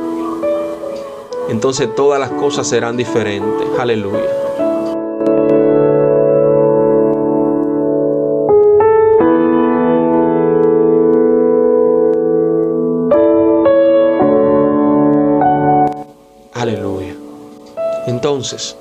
[1.49, 3.67] entonces todas las cosas serán diferentes.
[3.79, 4.38] Aleluya.
[18.19, 18.77] Entonces,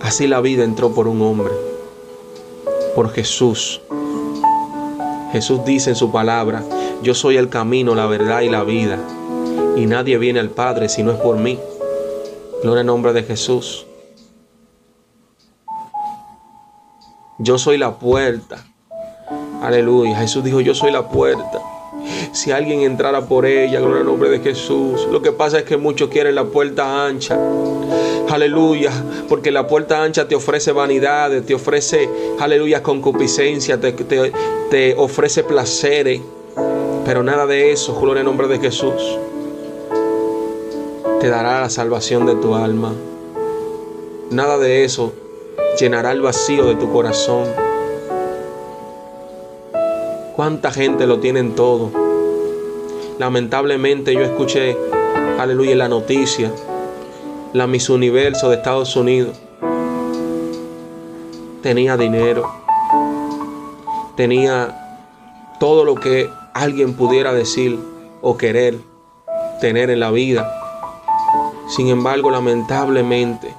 [0.00, 1.52] así la vida entró por un hombre
[2.96, 3.80] por Jesús.
[5.30, 6.64] Jesús dice en su palabra,
[7.00, 8.98] yo soy el camino, la verdad y la vida,
[9.76, 11.60] y nadie viene al Padre si no es por mí.
[12.60, 13.86] Gloria al nombre de Jesús.
[17.38, 18.66] Yo soy la puerta.
[19.62, 20.16] Aleluya.
[20.16, 21.62] Jesús dijo, yo soy la puerta.
[22.32, 25.06] Si alguien entrara por ella, gloria al nombre de Jesús.
[25.12, 27.38] Lo que pasa es que muchos quieren la puerta ancha.
[28.38, 28.92] Aleluya,
[29.28, 36.20] porque la puerta ancha te ofrece vanidades, te ofrece, aleluya, concupiscencia, te, te, ofrece placeres.
[37.04, 39.18] Pero nada de eso, gloria al nombre de Jesús,
[41.18, 42.92] te dará la salvación de tu alma.
[44.30, 45.12] Nada de eso
[45.80, 47.48] llenará el vacío de tu corazón.
[50.36, 51.90] ¿Cuánta gente lo tiene en todo?
[53.18, 54.76] Lamentablemente yo escuché,
[55.40, 56.52] aleluya, la noticia
[57.52, 59.40] la Miss Universo de Estados Unidos.
[61.62, 62.50] Tenía dinero,
[64.16, 64.98] tenía
[65.58, 67.78] todo lo que alguien pudiera decir
[68.20, 68.78] o querer
[69.60, 70.52] tener en la vida.
[71.68, 73.54] Sin embargo, lamentablemente,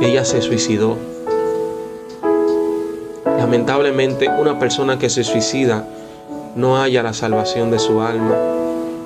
[0.00, 0.96] ella se suicidó.
[3.24, 5.88] Lamentablemente, una persona que se suicida
[6.56, 8.36] no haya la salvación de su alma.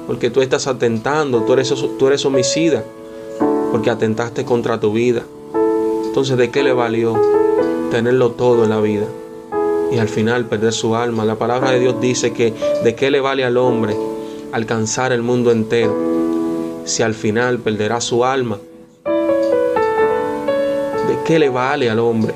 [0.06, 2.82] Porque tú estás atentando, tú eres, tú eres homicida
[3.70, 5.22] porque atentaste contra tu vida.
[6.06, 7.20] Entonces, ¿de qué le valió
[7.90, 9.06] tenerlo todo en la vida
[9.92, 11.24] y al final perder su alma?
[11.24, 13.96] La palabra de Dios dice que ¿de qué le vale al hombre
[14.52, 15.94] alcanzar el mundo entero
[16.84, 18.58] si al final perderá su alma?
[21.06, 22.34] ¿De qué le vale al hombre?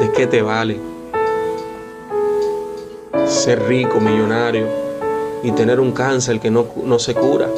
[0.00, 0.78] ¿De qué te vale
[3.26, 4.66] ser rico, millonario
[5.42, 7.48] y tener un cáncer que no, no se cura?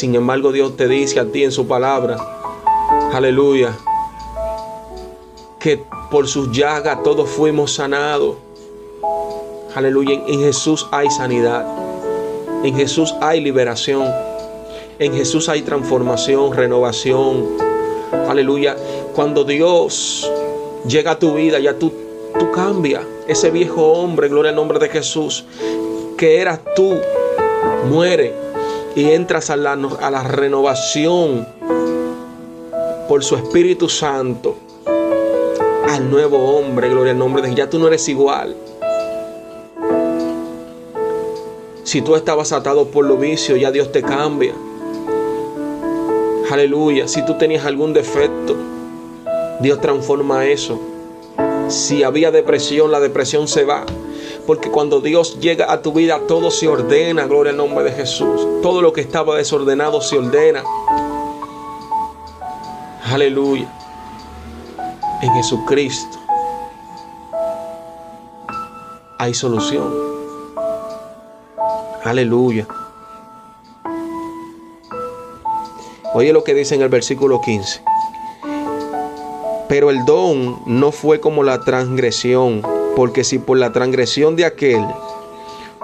[0.00, 2.16] Sin embargo, Dios te dice a ti en su palabra,
[3.12, 3.76] aleluya,
[5.58, 8.36] que por sus llagas todos fuimos sanados.
[9.74, 11.66] Aleluya, en Jesús hay sanidad.
[12.64, 14.10] En Jesús hay liberación.
[14.98, 17.46] En Jesús hay transformación, renovación.
[18.26, 18.78] Aleluya.
[19.14, 20.32] Cuando Dios
[20.88, 21.92] llega a tu vida, ya tú
[22.38, 23.02] tú cambias.
[23.28, 25.44] Ese viejo hombre, gloria al nombre de Jesús,
[26.16, 26.96] que eras tú,
[27.90, 28.49] muere
[28.94, 31.46] y entras a la, a la renovación
[33.08, 34.56] por su Espíritu Santo
[35.88, 38.54] al nuevo hombre, gloria al nombre de Ya tú no eres igual.
[41.82, 44.54] Si tú estabas atado por lo vicio, ya Dios te cambia.
[46.50, 47.08] Aleluya.
[47.08, 48.56] Si tú tenías algún defecto,
[49.60, 50.80] Dios transforma eso.
[51.68, 53.86] Si había depresión, la depresión se va.
[54.50, 58.48] Porque cuando Dios llega a tu vida, todo se ordena, gloria al nombre de Jesús.
[58.62, 60.64] Todo lo que estaba desordenado se ordena.
[63.04, 63.72] Aleluya.
[65.22, 66.18] En Jesucristo
[69.18, 69.88] hay solución.
[72.02, 72.66] Aleluya.
[76.12, 77.84] Oye lo que dice en el versículo 15.
[79.68, 84.84] Pero el don no fue como la transgresión, porque si por la transgresión de aquel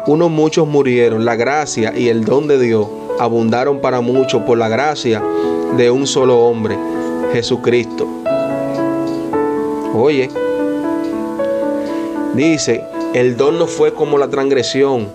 [0.07, 2.87] unos muchos murieron, la gracia y el don de Dios
[3.19, 5.23] abundaron para muchos por la gracia
[5.77, 6.79] de un solo hombre,
[7.33, 8.07] Jesucristo.
[9.95, 10.31] Oye,
[12.35, 15.09] dice, el don no fue como la transgresión,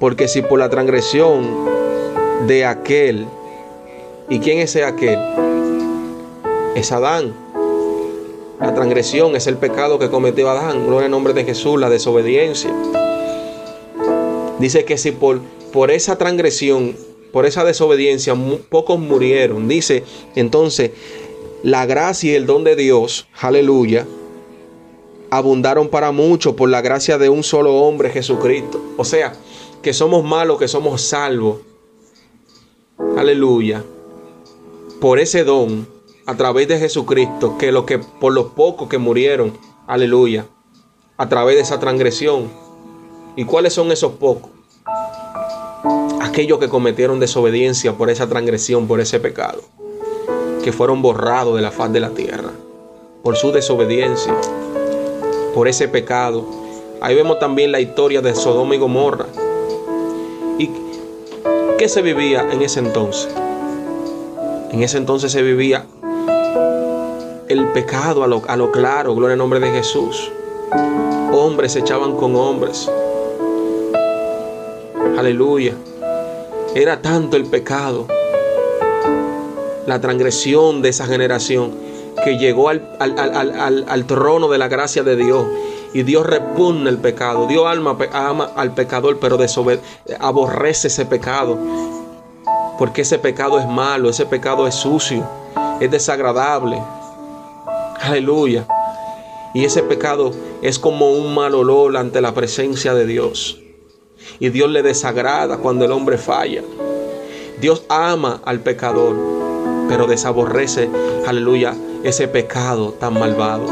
[0.00, 1.46] porque si por la transgresión
[2.46, 3.26] de aquel,
[4.28, 5.18] ¿y quién es ese aquel?
[6.74, 7.47] Es Adán.
[8.60, 10.86] La transgresión es el pecado que cometió Adán.
[10.86, 12.74] Gloria al nombre de Jesús, la desobediencia.
[14.58, 15.40] Dice que si por,
[15.72, 16.96] por esa transgresión,
[17.32, 18.34] por esa desobediencia,
[18.68, 19.68] pocos murieron.
[19.68, 20.02] Dice
[20.34, 20.90] entonces,
[21.62, 24.06] la gracia y el don de Dios, aleluya,
[25.30, 28.80] abundaron para mucho por la gracia de un solo hombre, Jesucristo.
[28.96, 29.34] O sea,
[29.82, 31.58] que somos malos, que somos salvos.
[33.16, 33.84] Aleluya.
[35.00, 35.86] Por ese don,
[36.28, 40.44] a través de Jesucristo, que lo que por los pocos que murieron, aleluya,
[41.16, 42.50] a través de esa transgresión.
[43.34, 44.50] ¿Y cuáles son esos pocos?
[46.20, 49.62] Aquellos que cometieron desobediencia por esa transgresión, por ese pecado,
[50.62, 52.50] que fueron borrados de la faz de la tierra,
[53.22, 54.36] por su desobediencia,
[55.54, 56.44] por ese pecado.
[57.00, 59.28] Ahí vemos también la historia de Sodoma y Gomorra,
[60.58, 60.68] ¿Y
[61.78, 63.34] qué se vivía en ese entonces?
[64.72, 65.86] En ese entonces se vivía
[67.48, 70.30] el pecado a lo, a lo claro, gloria al nombre de Jesús.
[71.32, 72.90] Hombres se echaban con hombres.
[75.18, 75.74] Aleluya.
[76.74, 78.06] Era tanto el pecado,
[79.86, 81.72] la transgresión de esa generación,
[82.24, 85.46] que llegó al, al, al trono de la gracia de Dios
[85.92, 87.46] y Dios repugna el pecado.
[87.46, 89.38] Dios alma, ama al pecador, pero
[90.20, 91.58] aborrece ese pecado.
[92.78, 95.24] Porque ese pecado es malo, ese pecado es sucio,
[95.80, 96.80] es desagradable.
[98.00, 98.66] Aleluya.
[99.54, 100.32] Y ese pecado
[100.62, 103.60] es como un mal olor ante la presencia de Dios.
[104.38, 106.62] Y Dios le desagrada cuando el hombre falla.
[107.60, 109.16] Dios ama al pecador,
[109.88, 110.88] pero desaborrece,
[111.26, 113.66] aleluya, ese pecado tan malvado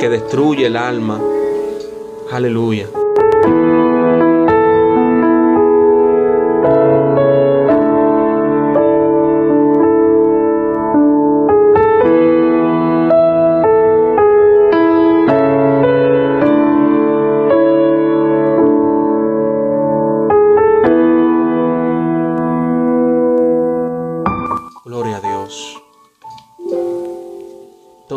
[0.00, 1.20] que destruye el alma,
[2.30, 2.86] Aleluya.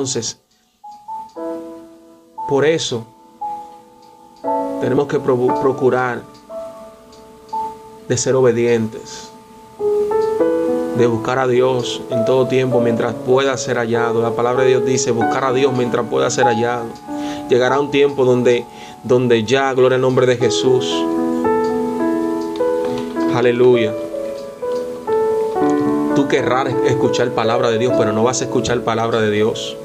[0.02, 0.40] Entonces,
[2.50, 3.06] por eso
[4.82, 6.24] tenemos que procurar
[8.08, 9.30] de ser obedientes,
[10.98, 14.24] de buscar a Dios en todo tiempo mientras pueda ser hallado.
[14.24, 16.88] La palabra de Dios dice, buscar a Dios mientras pueda ser hallado.
[17.48, 18.66] Llegará un tiempo donde,
[19.04, 20.92] donde ya, gloria al nombre de Jesús.
[23.36, 23.94] Aleluya.
[26.16, 29.78] Tú querrás escuchar palabra de Dios, pero no vas a escuchar palabra de Dios.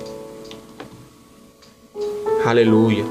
[2.46, 3.02] Aleluya.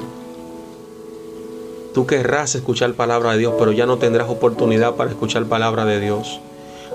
[1.92, 6.00] Tú querrás escuchar palabra de Dios, pero ya no tendrás oportunidad para escuchar palabra de
[6.00, 6.40] Dios.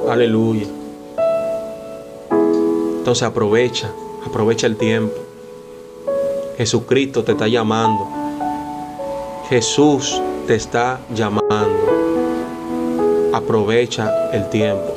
[0.09, 0.65] Aleluya.
[2.97, 3.91] Entonces aprovecha,
[4.25, 5.13] aprovecha el tiempo.
[6.57, 8.07] Jesucristo te está llamando.
[9.47, 11.69] Jesús te está llamando.
[13.33, 14.95] Aprovecha el tiempo.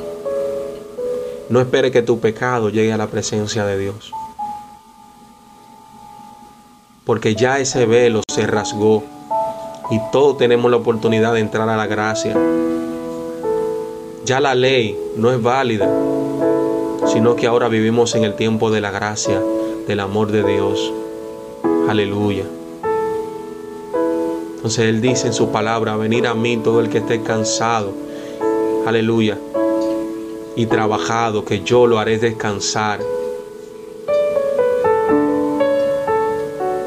[1.49, 4.14] No espere que tu pecado llegue a la presencia de Dios.
[7.05, 9.03] Porque ya ese velo se rasgó
[9.91, 12.35] y todos tenemos la oportunidad de entrar a la gracia.
[14.25, 15.87] Ya la ley no es válida,
[17.05, 19.39] sino que ahora vivimos en el tiempo de la gracia,
[19.87, 20.91] del amor de Dios.
[21.87, 22.45] Aleluya.
[24.55, 27.93] Entonces Él dice en su palabra, venir a mí todo el que esté cansado.
[28.87, 29.37] Aleluya.
[30.55, 32.99] Y trabajado, que yo lo haré descansar.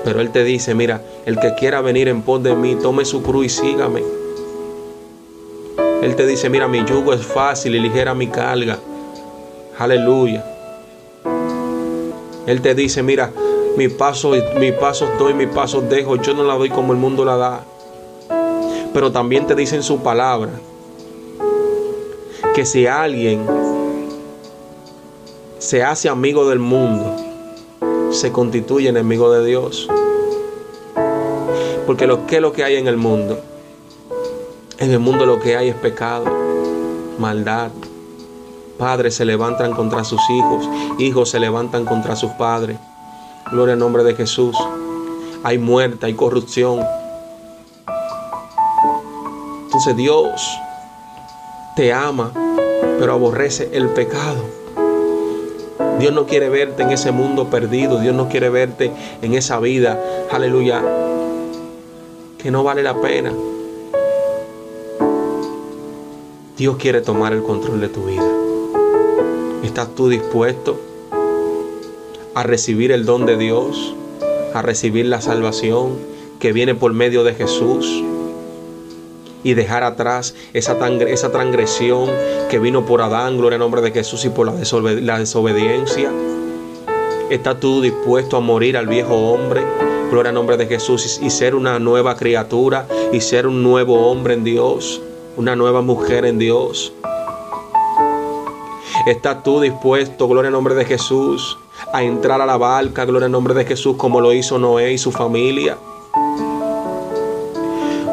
[0.08, 3.22] Pero Él te dice, mira, el que quiera venir en pos de mí, tome su
[3.22, 4.02] cruz y sígame.
[6.00, 8.78] Él te dice, mira, mi yugo es fácil y ligera mi carga.
[9.78, 10.42] Aleluya.
[12.46, 13.30] Él te dice, mira,
[13.76, 16.16] mi paso, mi paso doy, mi paso dejo.
[16.16, 17.64] Yo no la doy como el mundo la da.
[18.94, 20.52] Pero también te dice en su palabra
[22.54, 23.44] que si alguien
[25.58, 27.27] se hace amigo del mundo,
[28.18, 29.88] se constituye enemigo de Dios.
[31.86, 33.38] Porque lo que es lo que hay en el mundo.
[34.78, 36.24] En el mundo lo que hay es pecado,
[37.18, 37.70] maldad.
[38.76, 42.78] Padres se levantan contra sus hijos, hijos se levantan contra sus padres.
[43.52, 44.56] Gloria al nombre de Jesús.
[45.44, 46.80] Hay muerte, hay corrupción.
[49.64, 50.58] Entonces Dios
[51.76, 52.32] te ama,
[52.98, 54.57] pero aborrece el pecado.
[55.98, 58.00] Dios no quiere verte en ese mundo perdido.
[58.00, 58.92] Dios no quiere verte
[59.22, 60.82] en esa vida, aleluya,
[62.38, 63.32] que no vale la pena.
[66.56, 68.26] Dios quiere tomar el control de tu vida.
[69.62, 70.80] ¿Estás tú dispuesto
[72.34, 73.94] a recibir el don de Dios?
[74.54, 75.98] A recibir la salvación
[76.40, 78.02] que viene por medio de Jesús
[79.50, 80.76] y dejar atrás esa,
[81.06, 82.08] esa transgresión
[82.50, 86.10] que vino por Adán, gloria al nombre de Jesús, y por la, desobediencia.
[87.30, 89.62] ¿Estás tú dispuesto a morir al viejo hombre?
[90.10, 94.34] Gloria al nombre de Jesús y ser una nueva criatura y ser un nuevo hombre
[94.34, 95.02] en Dios
[95.38, 96.92] una nueva mujer en Dios.
[99.06, 101.56] ¿Estás tú dispuesto, gloria al nombre de Jesús,
[101.92, 104.98] a entrar a la barca, gloria al nombre de Jesús, como lo hizo Noé y
[104.98, 105.78] su familia?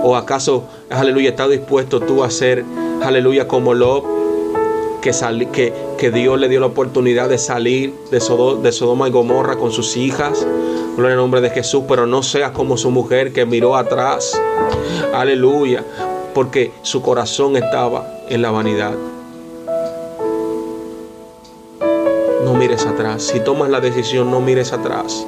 [0.08, 2.64] ¿O acaso, aleluya, estás dispuesto tú a ser,
[3.02, 4.06] aleluya, como Lot,
[5.02, 5.10] que,
[5.52, 9.72] que, que, Dios le dio la oportunidad de salir de, de Sodoma y Gomorra con
[9.72, 10.46] sus hijas?
[10.96, 14.40] Gloria al nombre de Jesús, pero no seas como su mujer que miró atrás.
[15.12, 15.84] Aleluya
[16.36, 18.94] porque su corazón estaba en la vanidad.
[22.44, 23.24] No mires atrás.
[23.24, 25.26] Si tomas la decisión, no mires atrás.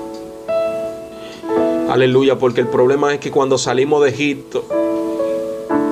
[1.97, 4.63] Aleluya, porque el problema es que cuando salimos de Egipto,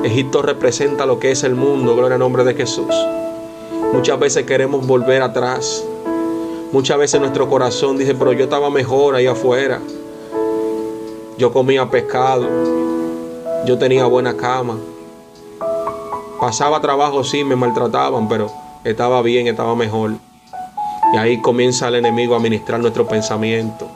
[0.03, 2.93] Egipto representa lo que es el mundo, gloria al nombre de Jesús.
[3.91, 5.83] Muchas veces queremos volver atrás.
[6.71, 9.81] Muchas veces nuestro corazón dice, pero yo estaba mejor ahí afuera.
[11.39, 12.47] Yo comía pescado.
[13.65, 14.77] Yo tenía buena cama.
[16.39, 18.51] Pasaba trabajo, sí, me maltrataban, pero
[18.83, 20.11] estaba bien, estaba mejor.
[21.15, 23.89] Y ahí comienza el enemigo a ministrar nuestro pensamiento.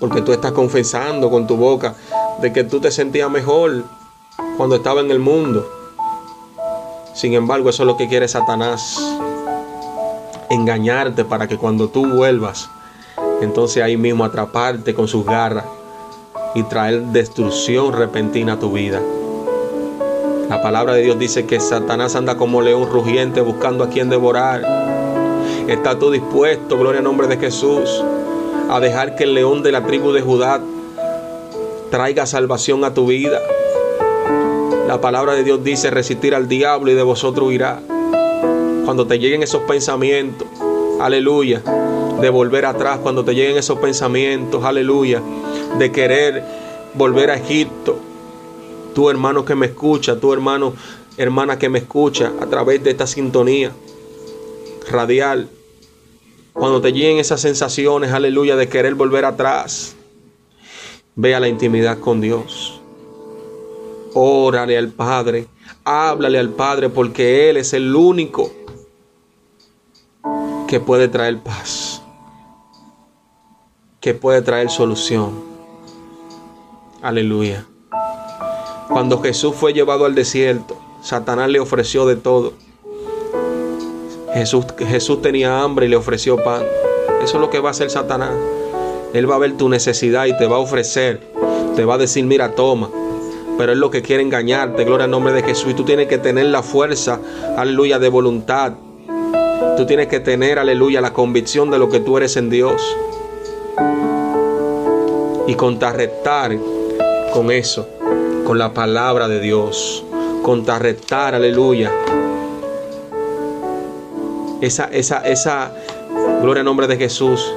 [0.00, 1.94] Porque tú estás confesando con tu boca
[2.40, 3.84] de que tú te sentías mejor
[4.56, 5.68] cuando estaba en el mundo.
[7.14, 8.98] Sin embargo, eso es lo que quiere Satanás.
[10.50, 12.68] Engañarte para que cuando tú vuelvas,
[13.40, 15.64] entonces ahí mismo atraparte con sus garras
[16.54, 19.00] y traer destrucción repentina a tu vida.
[20.48, 24.62] La palabra de Dios dice que Satanás anda como león rugiente buscando a quien devorar.
[25.68, 28.04] ¿Estás tú dispuesto, gloria al nombre de Jesús,
[28.76, 30.60] a dejar que el león de la tribu de Judá
[31.90, 33.40] traiga salvación a tu vida?
[34.88, 37.80] La palabra de Dios dice resistir al diablo y de vosotros irá.
[38.84, 40.48] Cuando te lleguen esos pensamientos,
[41.00, 41.62] aleluya,
[42.20, 45.22] de volver atrás, cuando te lleguen esos pensamientos, aleluya,
[45.78, 46.42] de querer
[46.94, 47.96] volver a Egipto,
[48.92, 50.74] tu hermano que me escucha, tu hermano,
[51.16, 53.70] hermana que me escucha a través de esta sintonía
[54.90, 55.48] radial.
[56.54, 59.96] Cuando te lleguen esas sensaciones, aleluya, de querer volver atrás,
[61.16, 62.80] ve a la intimidad con Dios.
[64.14, 65.48] Órale al Padre,
[65.82, 68.52] háblale al Padre porque Él es el único
[70.68, 72.00] que puede traer paz,
[74.00, 75.42] que puede traer solución.
[77.02, 77.66] Aleluya.
[78.88, 82.52] Cuando Jesús fue llevado al desierto, Satanás le ofreció de todo.
[84.34, 86.62] Jesús, Jesús tenía hambre y le ofreció pan.
[87.22, 88.34] Eso es lo que va a hacer Satanás.
[89.12, 91.20] Él va a ver tu necesidad y te va a ofrecer.
[91.76, 92.90] Te va a decir, mira, toma.
[93.56, 95.70] Pero es lo que quiere engañarte, gloria al nombre de Jesús.
[95.70, 97.20] Y tú tienes que tener la fuerza,
[97.56, 98.72] aleluya, de voluntad.
[99.76, 102.82] Tú tienes que tener, aleluya, la convicción de lo que tú eres en Dios.
[105.46, 106.58] Y contrarrestar
[107.32, 107.86] con eso
[108.44, 110.04] con la palabra de Dios,
[110.42, 111.90] contrarrestar, aleluya.
[114.64, 115.72] Esa, esa, esa,
[116.40, 117.54] gloria al nombre de Jesús,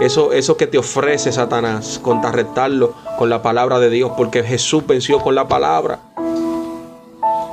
[0.00, 5.20] eso, eso que te ofrece Satanás, contrarrestarlo con la palabra de Dios, porque Jesús venció
[5.20, 6.00] con la palabra.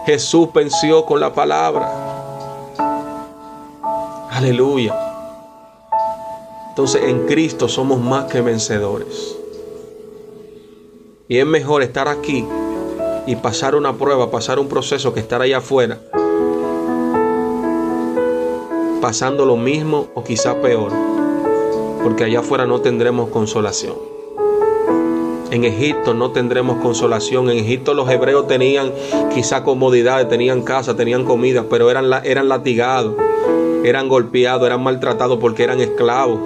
[0.08, 1.92] Jesús venció con la palabra.
[4.32, 4.96] Aleluya.
[6.70, 9.38] Entonces en Cristo somos más que vencedores.
[11.28, 12.48] Y es mejor estar aquí
[13.28, 16.00] y pasar una prueba, pasar un proceso que estar allá afuera.
[19.02, 20.92] Pasando lo mismo o quizá peor.
[22.04, 23.96] Porque allá afuera no tendremos consolación.
[25.50, 27.50] En Egipto no tendremos consolación.
[27.50, 28.94] En Egipto los hebreos tenían
[29.34, 33.16] quizá comodidades, tenían casa, tenían comida, pero eran, eran latigados,
[33.84, 36.40] eran golpeados, eran maltratados porque eran esclavos.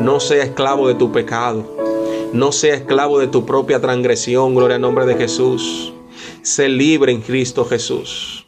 [0.00, 1.64] No sea esclavo de tu pecado.
[2.32, 4.54] No sea esclavo de tu propia transgresión.
[4.54, 5.92] Gloria al nombre de Jesús.
[6.42, 8.45] Sé libre en Cristo Jesús.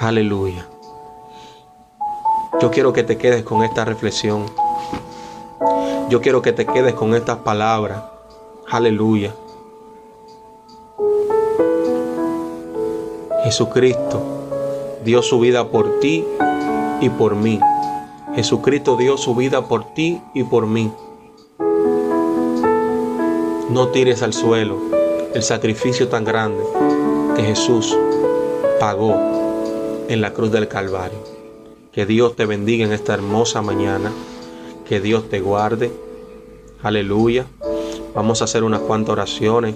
[0.00, 0.64] Aleluya.
[2.60, 4.46] Yo quiero que te quedes con esta reflexión.
[6.08, 8.04] Yo quiero que te quedes con estas palabras.
[8.70, 9.34] Aleluya.
[13.42, 14.22] Jesucristo
[15.04, 16.24] dio su vida por ti
[17.00, 17.58] y por mí.
[18.36, 20.92] Jesucristo dio su vida por ti y por mí.
[23.68, 24.78] No tires al suelo
[25.34, 26.62] el sacrificio tan grande
[27.34, 27.96] que Jesús
[28.78, 29.37] pagó
[30.08, 31.18] en la cruz del Calvario.
[31.92, 34.10] Que Dios te bendiga en esta hermosa mañana.
[34.88, 35.92] Que Dios te guarde.
[36.82, 37.46] Aleluya.
[38.14, 39.74] Vamos a hacer unas cuantas oraciones.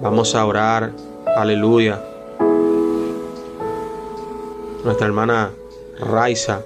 [0.00, 0.92] Vamos a orar.
[1.36, 2.02] Aleluya.
[4.84, 5.50] Nuestra hermana
[5.98, 6.62] Raiza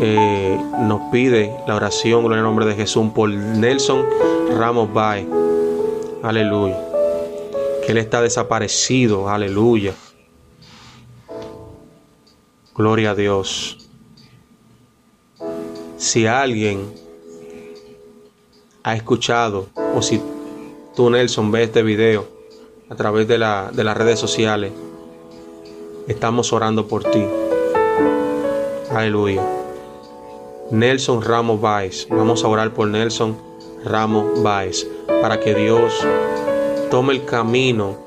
[0.00, 4.04] eh, nos pide la oración en el nombre de Jesús por Nelson
[4.58, 5.28] Ramos Bay.
[6.22, 6.78] Aleluya.
[7.84, 9.28] Que Él está desaparecido.
[9.28, 9.94] Aleluya.
[12.74, 13.76] Gloria a Dios.
[15.98, 16.90] Si alguien
[18.82, 20.22] ha escuchado o si
[20.96, 22.26] tú Nelson ves este video
[22.88, 24.72] a través de, la, de las redes sociales,
[26.08, 27.26] estamos orando por ti.
[28.90, 29.42] Aleluya.
[30.70, 32.08] Nelson Ramos Baez.
[32.08, 33.36] Vamos a orar por Nelson
[33.84, 34.86] Ramos Baez
[35.20, 35.92] para que Dios
[36.90, 37.98] tome el camino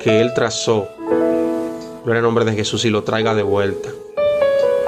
[0.00, 0.86] que Él trazó.
[2.04, 3.90] Gloria al nombre de Jesús y lo traiga de vuelta.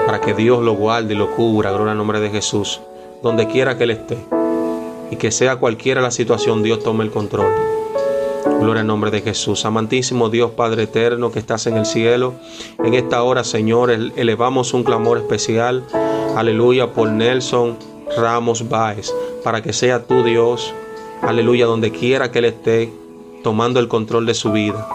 [0.07, 1.71] Para que Dios lo guarde y lo cubra.
[1.71, 2.81] Gloria al nombre de Jesús.
[3.23, 4.19] Donde quiera que Él esté.
[5.11, 7.53] Y que sea cualquiera la situación, Dios tome el control.
[8.61, 9.65] Gloria al nombre de Jesús.
[9.65, 12.35] Amantísimo Dios Padre eterno que estás en el cielo.
[12.83, 15.85] En esta hora, Señor, elevamos un clamor especial
[16.37, 17.77] aleluya, por Nelson
[18.17, 20.75] Ramos Báez, para que sea tu Dios,
[21.23, 22.93] aleluya, donde quiera que Él esté,
[23.43, 24.87] tomando el control de su vida.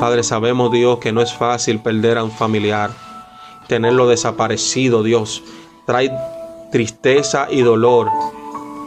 [0.00, 2.90] Padre, sabemos, Dios, que no es fácil perder a un familiar,
[3.68, 5.42] tenerlo desaparecido, Dios.
[5.86, 6.10] Trae
[6.70, 8.10] tristeza y dolor,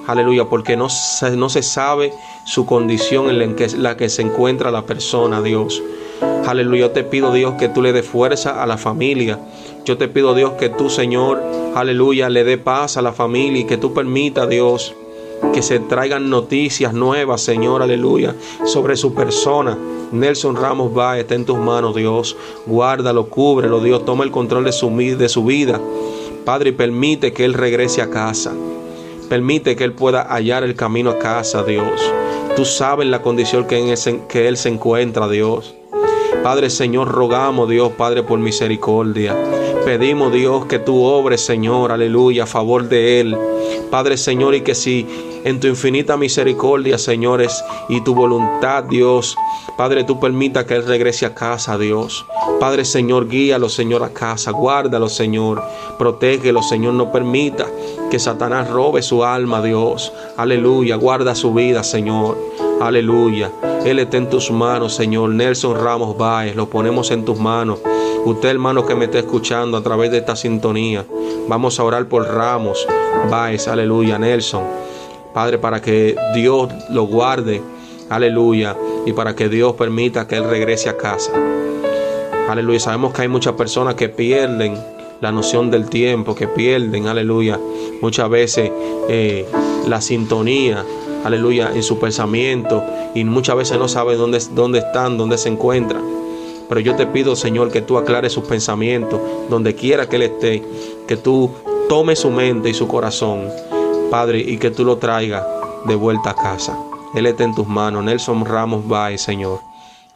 [0.07, 2.13] aleluya, porque no se, no se sabe
[2.45, 5.81] su condición en la que, la se encuentra la persona, Dios.
[6.45, 9.39] Aleluya, yo te pido Dios que tú le des fuerza a la familia.
[9.85, 11.41] Yo te pido Dios que tú, Señor,
[11.75, 14.93] aleluya, le dé paz a la familia y que tú permita, Dios,
[15.53, 18.35] que se traigan noticias nuevas, Señor, aleluya,
[18.65, 19.77] sobre su persona.
[20.11, 22.35] Nelson Ramos va, está en tus manos, Dios.
[22.65, 24.05] Guárdalo, cúbrelo, Dios.
[24.05, 24.89] Toma el control de su,
[25.45, 25.79] vida.
[26.45, 28.53] Padre, permite que Él regrese a casa.
[29.29, 32.01] Permite que Él pueda hallar el camino a casa, Dios.
[32.55, 35.75] Tú sabes la condición que, en que Él se encuentra, Dios.
[36.43, 39.35] Padre Señor, rogamos Dios, Padre, por misericordia.
[39.83, 43.37] Pedimos Dios que tú obres, Señor, aleluya, a favor de Él.
[43.89, 45.05] Padre Señor, y que si
[45.47, 49.37] en tu infinita misericordia, señores, y tu voluntad, Dios,
[49.77, 52.25] Padre, tú permita que Él regrese a casa, Dios.
[52.59, 54.49] Padre Señor, guíalo, Señor, a casa.
[54.49, 55.61] Guárdalo, Señor.
[55.99, 56.95] Protégelo, Señor.
[56.95, 57.67] No permita
[58.09, 60.11] que Satanás robe su alma, Dios.
[60.35, 60.95] Aleluya.
[60.95, 62.39] Guarda su vida, Señor.
[62.81, 63.51] Aleluya.
[63.85, 65.29] Él está en tus manos, Señor.
[65.29, 67.77] Nelson Ramos Baez, lo ponemos en tus manos.
[68.25, 71.05] Usted, hermano, que me está escuchando a través de esta sintonía,
[71.47, 72.87] vamos a orar por Ramos
[73.29, 74.86] Baez, aleluya, Nelson.
[75.33, 77.61] Padre, para que Dios lo guarde,
[78.09, 78.75] aleluya,
[79.05, 81.31] y para que Dios permita que Él regrese a casa.
[82.49, 84.77] Aleluya, sabemos que hay muchas personas que pierden
[85.21, 87.59] la noción del tiempo, que pierden, aleluya,
[88.01, 88.71] muchas veces
[89.09, 89.45] eh,
[89.87, 90.83] la sintonía,
[91.23, 92.83] aleluya, en su pensamiento
[93.15, 96.03] y muchas veces no saben dónde, dónde están, dónde se encuentran.
[96.69, 99.19] Pero yo te pido, Señor, que tú aclares sus pensamientos,
[99.49, 100.63] donde quiera que Él esté,
[101.07, 101.49] que tú
[101.87, 103.49] tomes su mente y su corazón,
[104.09, 105.45] Padre, y que tú lo traigas
[105.85, 106.77] de vuelta a casa.
[107.15, 108.03] Él está en tus manos.
[108.03, 109.59] Nelson Ramos Bay, Señor.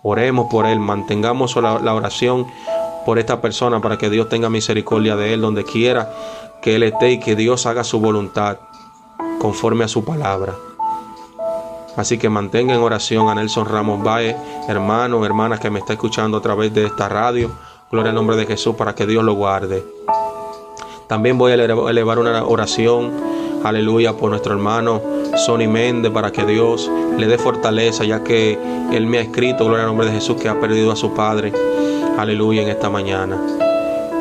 [0.04, 2.48] Oremos por Él, mantengamos la, oración
[3.06, 6.12] por esta persona para que Dios tenga misericordia de Él donde quiera
[6.62, 8.58] que Él esté y que Dios haga su voluntad
[9.40, 10.56] conforme a su palabra.
[11.98, 14.36] Así que mantenga en oración a Nelson Ramos Baez,
[14.68, 17.52] hermano, hermanas que me está escuchando a través de esta radio.
[17.92, 19.84] Gloria al nombre de Jesús para que Dios lo guarde.
[21.08, 23.12] También voy a elevar una oración,
[23.64, 25.02] aleluya, por nuestro hermano
[25.46, 28.58] Sonny Méndez para que Dios le dé fortaleza, ya que
[28.92, 31.54] él me ha escrito, gloria al nombre de Jesús, que ha perdido a su padre.
[32.18, 33.38] Aleluya en esta mañana.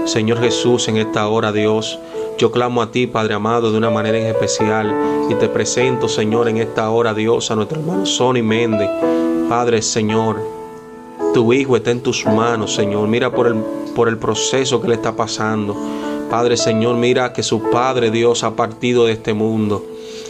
[0.05, 1.99] Señor Jesús, en esta hora, Dios,
[2.39, 4.95] yo clamo a ti, Padre amado, de una manera en especial
[5.29, 8.89] y te presento, Señor, en esta hora, Dios, a nuestro hermano Sonny Méndez.
[9.49, 10.41] Padre, Señor,
[11.35, 13.09] tu hijo está en tus manos, Señor.
[13.09, 13.57] Mira por el,
[13.95, 15.77] por el proceso que le está pasando.
[16.31, 19.85] Padre, Señor, mira que su Padre, Dios, ha partido de este mundo.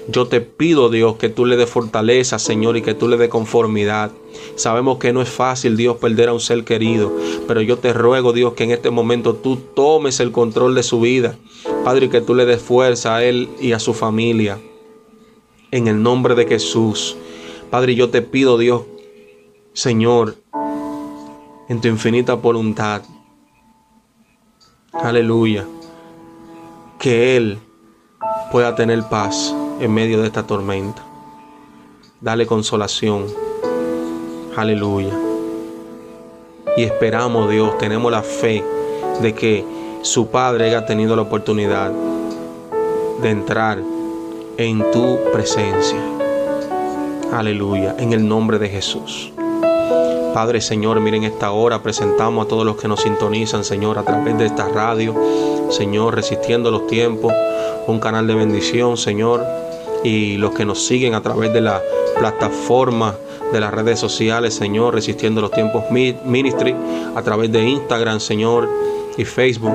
[0.09, 3.29] Yo te pido, Dios, que tú le des fortaleza, Señor, y que tú le des
[3.29, 4.11] conformidad.
[4.57, 7.13] Sabemos que no es fácil, Dios, perder a un ser querido,
[7.47, 11.01] pero yo te ruego, Dios, que en este momento tú tomes el control de su
[11.01, 11.37] vida.
[11.85, 14.59] Padre, y que tú le des fuerza a él y a su familia.
[15.71, 17.17] En el nombre de Jesús.
[17.71, 18.83] Padre, yo te pido, Dios,
[19.75, 20.37] Señor,
[21.69, 23.03] en tu infinita voluntad.
[24.93, 25.67] Aleluya.
[27.01, 27.59] Que Él
[28.53, 31.03] pueda tener paz en medio de esta tormenta.
[32.21, 33.25] Dale consolación.
[34.55, 35.19] Aleluya.
[36.77, 38.63] Y esperamos, Dios, tenemos la fe
[39.23, 39.65] de que
[40.03, 41.91] su Padre haya tenido la oportunidad
[43.23, 43.79] de entrar
[44.59, 45.99] en tu presencia.
[47.33, 47.97] Aleluya.
[47.99, 49.33] En el nombre de Jesús.
[50.35, 54.39] Padre Señor, miren esta hora, presentamos a todos los que nos sintonizan, Señor, a través
[54.39, 55.15] de esta radio,
[55.71, 57.33] Señor, resistiendo los tiempos,
[57.87, 59.45] un canal de bendición, Señor,
[60.05, 61.83] y los que nos siguen a través de la
[62.19, 63.15] plataforma
[63.53, 66.75] de las redes sociales, Señor, resistiendo los tiempos ministry,
[67.15, 68.69] a través de Instagram, Señor,
[69.17, 69.75] y Facebook,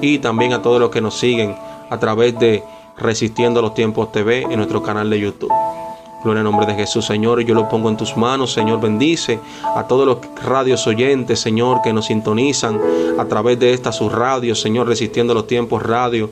[0.00, 1.56] y también a todos los que nos siguen
[1.90, 2.62] a través de
[2.98, 5.52] Resistiendo los tiempos TV en nuestro canal de YouTube.
[6.22, 7.40] Gloria al nombre de Jesús, Señor.
[7.42, 8.80] Yo lo pongo en tus manos, Señor.
[8.80, 9.38] Bendice
[9.76, 12.80] a todos los radios oyentes, Señor, que nos sintonizan
[13.18, 16.30] a través de esta sus radios, Señor, resistiendo los tiempos radio.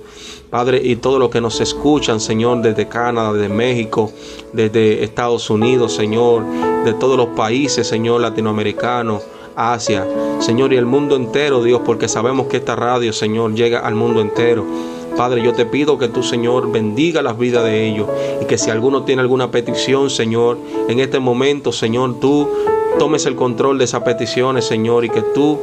[0.50, 4.10] Padre, y todos los que nos escuchan, Señor, desde Canadá, desde México,
[4.52, 6.44] desde Estados Unidos, Señor,
[6.84, 9.22] de todos los países, Señor, latinoamericanos.
[9.56, 10.06] Asia,
[10.38, 14.20] Señor, y el mundo entero, Dios, porque sabemos que esta radio, Señor, llega al mundo
[14.20, 14.66] entero.
[15.16, 18.06] Padre, yo te pido que tu Señor bendiga las vidas de ellos
[18.42, 20.58] y que si alguno tiene alguna petición, Señor,
[20.88, 22.48] en este momento, Señor, tú
[22.98, 25.58] tomes el control de esas peticiones, Señor, y que tú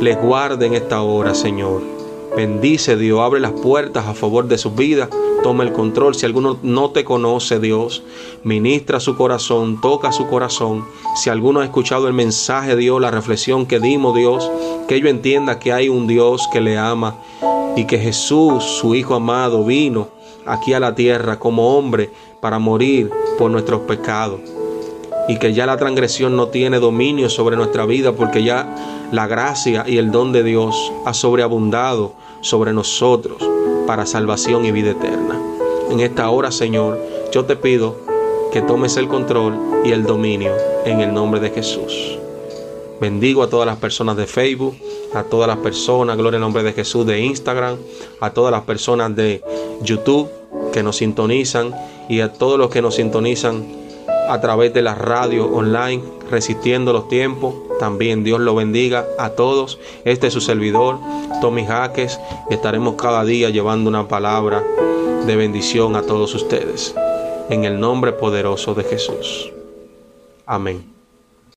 [0.00, 1.95] les guarde en esta hora, Señor.
[2.36, 5.08] Bendice, Dios, abre las puertas a favor de sus vidas,
[5.42, 6.14] toma el control.
[6.14, 8.02] Si alguno no te conoce, Dios,
[8.44, 10.84] ministra su corazón, toca su corazón.
[11.14, 14.50] Si alguno ha escuchado el mensaje, Dios, la reflexión que dimos, Dios,
[14.86, 17.16] que ellos entienda que hay un Dios que le ama
[17.74, 20.08] y que Jesús, su Hijo amado, vino
[20.44, 22.10] aquí a la tierra como hombre
[22.42, 24.40] para morir por nuestros pecados
[25.26, 29.84] y que ya la transgresión no tiene dominio sobre nuestra vida porque ya la gracia
[29.86, 33.38] y el don de Dios ha sobreabundado sobre nosotros
[33.86, 35.40] para salvación y vida eterna.
[35.90, 36.98] En esta hora, Señor,
[37.32, 37.96] yo te pido
[38.52, 40.52] que tomes el control y el dominio
[40.84, 42.18] en el nombre de Jesús.
[43.00, 44.74] Bendigo a todas las personas de Facebook,
[45.14, 47.76] a todas las personas, gloria al nombre de Jesús, de Instagram,
[48.20, 49.42] a todas las personas de
[49.82, 50.28] YouTube
[50.72, 51.74] que nos sintonizan
[52.08, 53.66] y a todos los que nos sintonizan
[54.28, 57.54] a través de la radio online, resistiendo los tiempos.
[57.78, 59.78] También Dios lo bendiga a todos.
[60.04, 60.98] Este es su servidor,
[61.40, 62.18] Tommy Jaques.
[62.50, 64.62] Estaremos cada día llevando una palabra
[65.26, 66.94] de bendición a todos ustedes.
[67.50, 69.52] En el nombre poderoso de Jesús.
[70.46, 70.95] Amén.